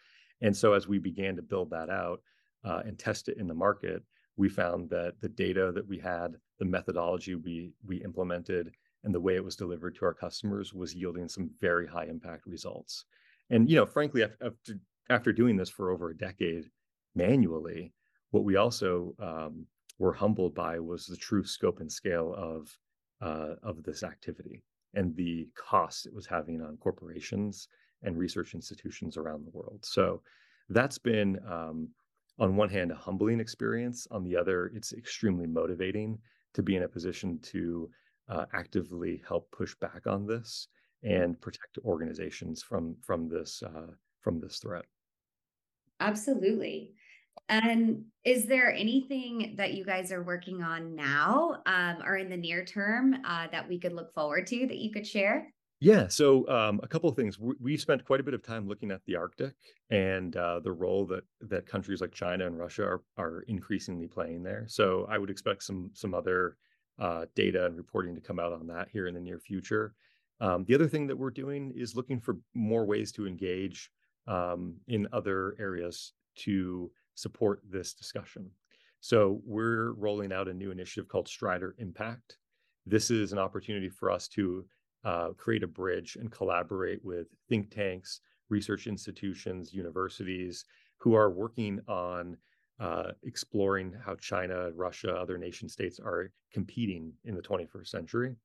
And 0.42 0.54
so 0.54 0.74
as 0.74 0.86
we 0.86 0.98
began 0.98 1.34
to 1.36 1.50
build 1.52 1.70
that 1.70 1.88
out 1.88 2.20
uh, 2.64 2.82
and 2.84 2.98
test 2.98 3.28
it 3.30 3.38
in 3.38 3.46
the 3.46 3.62
market 3.66 4.02
we 4.36 4.48
found 4.48 4.90
that 4.90 5.20
the 5.20 5.28
data 5.28 5.72
that 5.74 5.86
we 5.86 5.98
had 5.98 6.36
the 6.58 6.64
methodology 6.64 7.34
we 7.36 7.72
we 7.86 7.96
implemented 8.02 8.72
and 9.04 9.14
the 9.14 9.20
way 9.20 9.34
it 9.36 9.44
was 9.44 9.56
delivered 9.56 9.94
to 9.96 10.04
our 10.04 10.14
customers 10.14 10.72
was 10.72 10.94
yielding 10.94 11.28
some 11.28 11.50
very 11.60 11.86
high 11.86 12.04
impact 12.04 12.46
results. 12.46 13.04
And 13.50 13.68
you 13.68 13.76
know, 13.76 13.86
frankly, 13.86 14.22
after 14.22 14.78
after 15.10 15.32
doing 15.32 15.56
this 15.56 15.68
for 15.68 15.90
over 15.90 16.10
a 16.10 16.16
decade 16.16 16.70
manually, 17.14 17.92
what 18.30 18.44
we 18.44 18.56
also 18.56 19.14
um, 19.18 19.66
were 19.98 20.12
humbled 20.12 20.54
by 20.54 20.78
was 20.78 21.06
the 21.06 21.16
true 21.16 21.44
scope 21.44 21.80
and 21.80 21.90
scale 21.90 22.34
of 22.36 22.76
uh, 23.20 23.54
of 23.62 23.82
this 23.82 24.02
activity 24.02 24.62
and 24.94 25.14
the 25.16 25.48
costs 25.54 26.06
it 26.06 26.14
was 26.14 26.26
having 26.26 26.60
on 26.60 26.76
corporations 26.76 27.68
and 28.02 28.18
research 28.18 28.54
institutions 28.54 29.16
around 29.16 29.44
the 29.44 29.56
world. 29.56 29.80
So 29.82 30.22
that's 30.68 30.98
been, 30.98 31.38
um, 31.48 31.88
on 32.38 32.56
one 32.56 32.68
hand, 32.68 32.90
a 32.90 32.96
humbling 32.96 33.40
experience. 33.40 34.06
On 34.10 34.24
the 34.24 34.36
other, 34.36 34.70
it's 34.74 34.92
extremely 34.92 35.46
motivating 35.46 36.18
to 36.54 36.62
be 36.62 36.76
in 36.76 36.82
a 36.82 36.88
position 36.88 37.38
to 37.44 37.88
uh, 38.32 38.46
actively 38.54 39.22
help 39.28 39.50
push 39.50 39.74
back 39.76 40.06
on 40.06 40.26
this 40.26 40.68
and 41.02 41.40
protect 41.40 41.78
organizations 41.84 42.62
from 42.62 42.96
from 43.02 43.28
this 43.28 43.62
uh, 43.62 43.92
from 44.20 44.40
this 44.40 44.58
threat. 44.58 44.84
Absolutely. 46.00 46.92
And 47.48 48.04
is 48.24 48.46
there 48.46 48.74
anything 48.74 49.54
that 49.56 49.74
you 49.74 49.84
guys 49.84 50.12
are 50.12 50.22
working 50.22 50.62
on 50.62 50.94
now 50.94 51.62
um, 51.66 51.98
or 52.04 52.16
in 52.16 52.28
the 52.28 52.36
near 52.36 52.64
term 52.64 53.16
uh, 53.26 53.46
that 53.52 53.68
we 53.68 53.78
could 53.78 53.92
look 53.92 54.12
forward 54.14 54.46
to 54.48 54.66
that 54.66 54.78
you 54.78 54.90
could 54.90 55.06
share? 55.06 55.52
Yeah, 55.80 56.06
so 56.06 56.48
um, 56.48 56.78
a 56.84 56.88
couple 56.88 57.10
of 57.10 57.16
things. 57.16 57.40
We, 57.40 57.54
we, 57.60 57.76
spent 57.76 58.04
quite 58.04 58.20
a 58.20 58.22
bit 58.22 58.34
of 58.34 58.42
time 58.42 58.68
looking 58.68 58.92
at 58.92 59.00
the 59.04 59.16
Arctic 59.16 59.54
and 59.90 60.36
uh, 60.36 60.60
the 60.60 60.70
role 60.70 61.04
that 61.06 61.24
that 61.40 61.66
countries 61.66 62.00
like 62.00 62.12
China 62.12 62.46
and 62.46 62.56
Russia 62.56 62.84
are 62.84 63.02
are 63.18 63.44
increasingly 63.48 64.06
playing 64.06 64.44
there. 64.44 64.64
So 64.68 65.06
I 65.10 65.18
would 65.18 65.30
expect 65.30 65.64
some 65.64 65.90
some 65.92 66.14
other 66.14 66.56
uh, 67.02 67.26
data 67.34 67.66
and 67.66 67.76
reporting 67.76 68.14
to 68.14 68.20
come 68.20 68.38
out 68.38 68.52
on 68.52 68.66
that 68.68 68.88
here 68.92 69.08
in 69.08 69.14
the 69.14 69.20
near 69.20 69.40
future. 69.40 69.92
Um, 70.40 70.64
the 70.64 70.74
other 70.74 70.86
thing 70.86 71.08
that 71.08 71.18
we're 71.18 71.30
doing 71.30 71.72
is 71.76 71.96
looking 71.96 72.20
for 72.20 72.36
more 72.54 72.86
ways 72.86 73.10
to 73.12 73.26
engage 73.26 73.90
um, 74.28 74.76
in 74.86 75.08
other 75.12 75.56
areas 75.58 76.12
to 76.36 76.90
support 77.16 77.60
this 77.68 77.92
discussion. 77.92 78.48
So 79.00 79.40
we're 79.44 79.92
rolling 79.94 80.32
out 80.32 80.46
a 80.46 80.54
new 80.54 80.70
initiative 80.70 81.08
called 81.08 81.26
Strider 81.26 81.74
Impact. 81.78 82.38
This 82.86 83.10
is 83.10 83.32
an 83.32 83.38
opportunity 83.38 83.88
for 83.88 84.08
us 84.08 84.28
to 84.28 84.64
uh, 85.04 85.30
create 85.36 85.64
a 85.64 85.66
bridge 85.66 86.16
and 86.20 86.30
collaborate 86.30 87.04
with 87.04 87.26
think 87.48 87.74
tanks, 87.74 88.20
research 88.48 88.86
institutions, 88.86 89.74
universities 89.74 90.64
who 90.98 91.14
are 91.14 91.30
working 91.30 91.80
on 91.88 92.36
uh, 92.80 93.12
exploring 93.22 93.94
how 94.04 94.14
China, 94.16 94.70
Russia, 94.74 95.14
other 95.14 95.38
nation 95.38 95.68
states 95.68 96.00
are 96.00 96.30
competing 96.52 97.12
in 97.24 97.34
the 97.34 97.42
21st 97.42 97.88
century. 97.88 98.36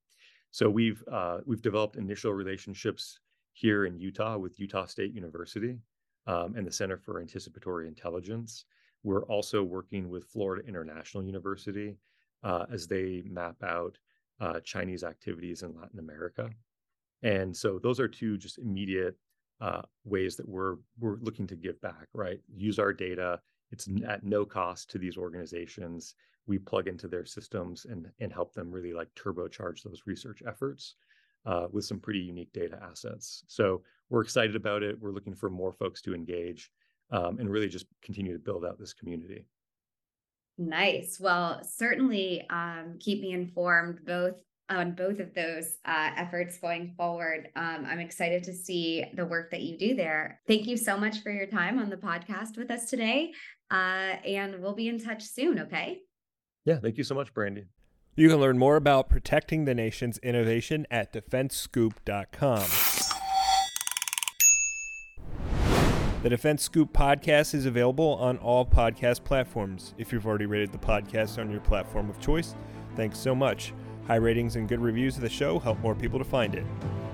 So 0.51 0.69
we've 0.69 1.03
uh, 1.11 1.39
we've 1.45 1.61
developed 1.61 1.97
initial 1.97 2.33
relationships 2.33 3.19
here 3.53 3.85
in 3.85 3.99
Utah 3.99 4.37
with 4.37 4.59
Utah 4.59 4.85
State 4.85 5.13
University 5.13 5.77
um, 6.25 6.55
and 6.55 6.65
the 6.65 6.71
Center 6.71 6.97
for 6.97 7.19
Anticipatory 7.19 7.87
Intelligence. 7.87 8.65
We're 9.03 9.25
also 9.25 9.63
working 9.63 10.09
with 10.09 10.25
Florida 10.25 10.67
International 10.67 11.23
University 11.23 11.97
uh, 12.43 12.65
as 12.71 12.87
they 12.87 13.23
map 13.25 13.55
out 13.63 13.97
uh, 14.39 14.59
Chinese 14.61 15.03
activities 15.03 15.63
in 15.63 15.75
Latin 15.75 15.99
America. 15.99 16.49
And 17.23 17.55
so 17.55 17.79
those 17.81 17.99
are 17.99 18.07
two 18.07 18.37
just 18.37 18.59
immediate 18.59 19.15
uh, 19.59 19.81
ways 20.05 20.35
that 20.35 20.47
we're 20.47 20.75
we're 20.99 21.17
looking 21.21 21.47
to 21.47 21.55
give 21.55 21.81
back, 21.81 22.07
right? 22.13 22.39
Use 22.55 22.77
our 22.77 22.93
data 22.93 23.39
it's 23.71 23.87
at 24.07 24.23
no 24.23 24.45
cost 24.45 24.89
to 24.91 24.97
these 24.97 25.17
organizations. 25.17 26.15
We 26.45 26.57
plug 26.57 26.87
into 26.87 27.07
their 27.07 27.25
systems 27.25 27.85
and 27.85 28.09
and 28.19 28.31
help 28.31 28.53
them 28.53 28.71
really 28.71 28.93
like 28.93 29.09
turbocharge 29.15 29.83
those 29.83 30.03
research 30.05 30.41
efforts 30.47 30.95
uh, 31.45 31.67
with 31.71 31.85
some 31.85 31.99
pretty 31.99 32.19
unique 32.19 32.51
data 32.53 32.79
assets. 32.81 33.43
So 33.47 33.81
we're 34.09 34.21
excited 34.21 34.55
about 34.55 34.83
it. 34.83 34.97
We're 34.99 35.11
looking 35.11 35.35
for 35.35 35.49
more 35.49 35.73
folks 35.73 36.01
to 36.03 36.15
engage 36.15 36.71
um, 37.11 37.39
and 37.39 37.49
really 37.49 37.69
just 37.69 37.85
continue 38.01 38.33
to 38.33 38.39
build 38.39 38.65
out 38.65 38.79
this 38.79 38.93
community. 38.93 39.45
Nice. 40.57 41.19
Well, 41.19 41.61
certainly 41.63 42.45
um, 42.49 42.97
keep 42.99 43.21
me 43.21 43.31
informed 43.31 44.05
both 44.05 44.35
on 44.69 44.93
both 44.93 45.19
of 45.19 45.33
those 45.33 45.77
uh, 45.85 46.11
efforts 46.15 46.57
going 46.59 46.93
forward. 46.97 47.49
Um, 47.55 47.85
I'm 47.87 47.99
excited 47.99 48.43
to 48.45 48.53
see 48.53 49.05
the 49.15 49.25
work 49.25 49.51
that 49.51 49.61
you 49.61 49.77
do 49.77 49.95
there. 49.95 50.41
Thank 50.47 50.67
you 50.67 50.77
so 50.77 50.97
much 50.97 51.21
for 51.21 51.31
your 51.31 51.47
time 51.47 51.79
on 51.79 51.89
the 51.89 51.97
podcast 51.97 52.57
with 52.57 52.69
us 52.69 52.89
today. 52.89 53.31
Uh, 53.71 54.15
and 54.25 54.61
we'll 54.61 54.75
be 54.75 54.87
in 54.87 54.99
touch 54.99 55.23
soon, 55.23 55.59
okay? 55.59 55.99
Yeah, 56.65 56.79
thank 56.79 56.97
you 56.97 57.03
so 57.03 57.15
much, 57.15 57.33
Brandi. 57.33 57.65
You 58.15 58.29
can 58.29 58.39
learn 58.39 58.57
more 58.57 58.75
about 58.75 59.09
protecting 59.09 59.65
the 59.65 59.75
nation's 59.75 60.17
innovation 60.19 60.87
at 60.89 61.13
defensescoop.com. 61.13 62.65
The 66.23 66.29
Defense 66.29 66.63
Scoop 66.63 66.91
podcast 66.93 67.53
is 67.53 67.67
available 67.67 68.15
on 68.15 68.37
all 68.39 68.65
podcast 68.65 69.23
platforms. 69.23 69.93
If 69.99 70.11
you've 70.11 70.25
already 70.25 70.47
rated 70.47 70.71
the 70.71 70.79
podcast 70.79 71.37
on 71.37 71.51
your 71.51 71.61
platform 71.61 72.09
of 72.09 72.19
choice, 72.19 72.55
thanks 72.95 73.19
so 73.19 73.35
much. 73.35 73.71
High 74.07 74.15
ratings 74.15 74.55
and 74.55 74.69
good 74.69 74.79
reviews 74.79 75.17
of 75.17 75.21
the 75.21 75.29
show 75.29 75.59
help 75.59 75.79
more 75.81 75.93
people 75.93 76.17
to 76.17 76.23
find 76.23 76.55
it. 76.55 76.65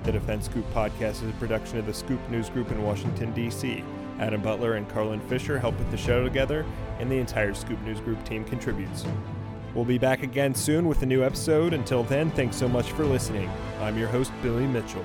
The 0.03 0.11
Defense 0.11 0.45
Scoop 0.45 0.71
podcast 0.73 1.23
is 1.23 1.29
a 1.29 1.33
production 1.39 1.79
of 1.79 1.87
the 1.87 1.93
Scoop 1.93 2.19
News 2.29 2.51
Group 2.51 2.71
in 2.71 2.83
Washington, 2.83 3.33
D.C. 3.33 3.83
Adam 4.19 4.43
Butler 4.43 4.75
and 4.75 4.87
Carlin 4.87 5.19
Fisher 5.21 5.57
help 5.57 5.75
put 5.75 5.89
the 5.89 5.97
show 5.97 6.23
together, 6.23 6.63
and 6.99 7.11
the 7.11 7.17
entire 7.17 7.55
Scoop 7.55 7.81
News 7.81 7.99
Group 7.99 8.23
team 8.25 8.45
contributes. 8.45 9.05
We'll 9.73 9.85
be 9.85 9.97
back 9.97 10.21
again 10.21 10.53
soon 10.53 10.87
with 10.87 11.01
a 11.01 11.07
new 11.07 11.23
episode. 11.23 11.73
Until 11.73 12.03
then, 12.03 12.29
thanks 12.29 12.57
so 12.57 12.67
much 12.67 12.91
for 12.91 13.05
listening. 13.05 13.49
I'm 13.79 13.97
your 13.97 14.07
host, 14.07 14.31
Billy 14.43 14.67
Mitchell. 14.67 15.03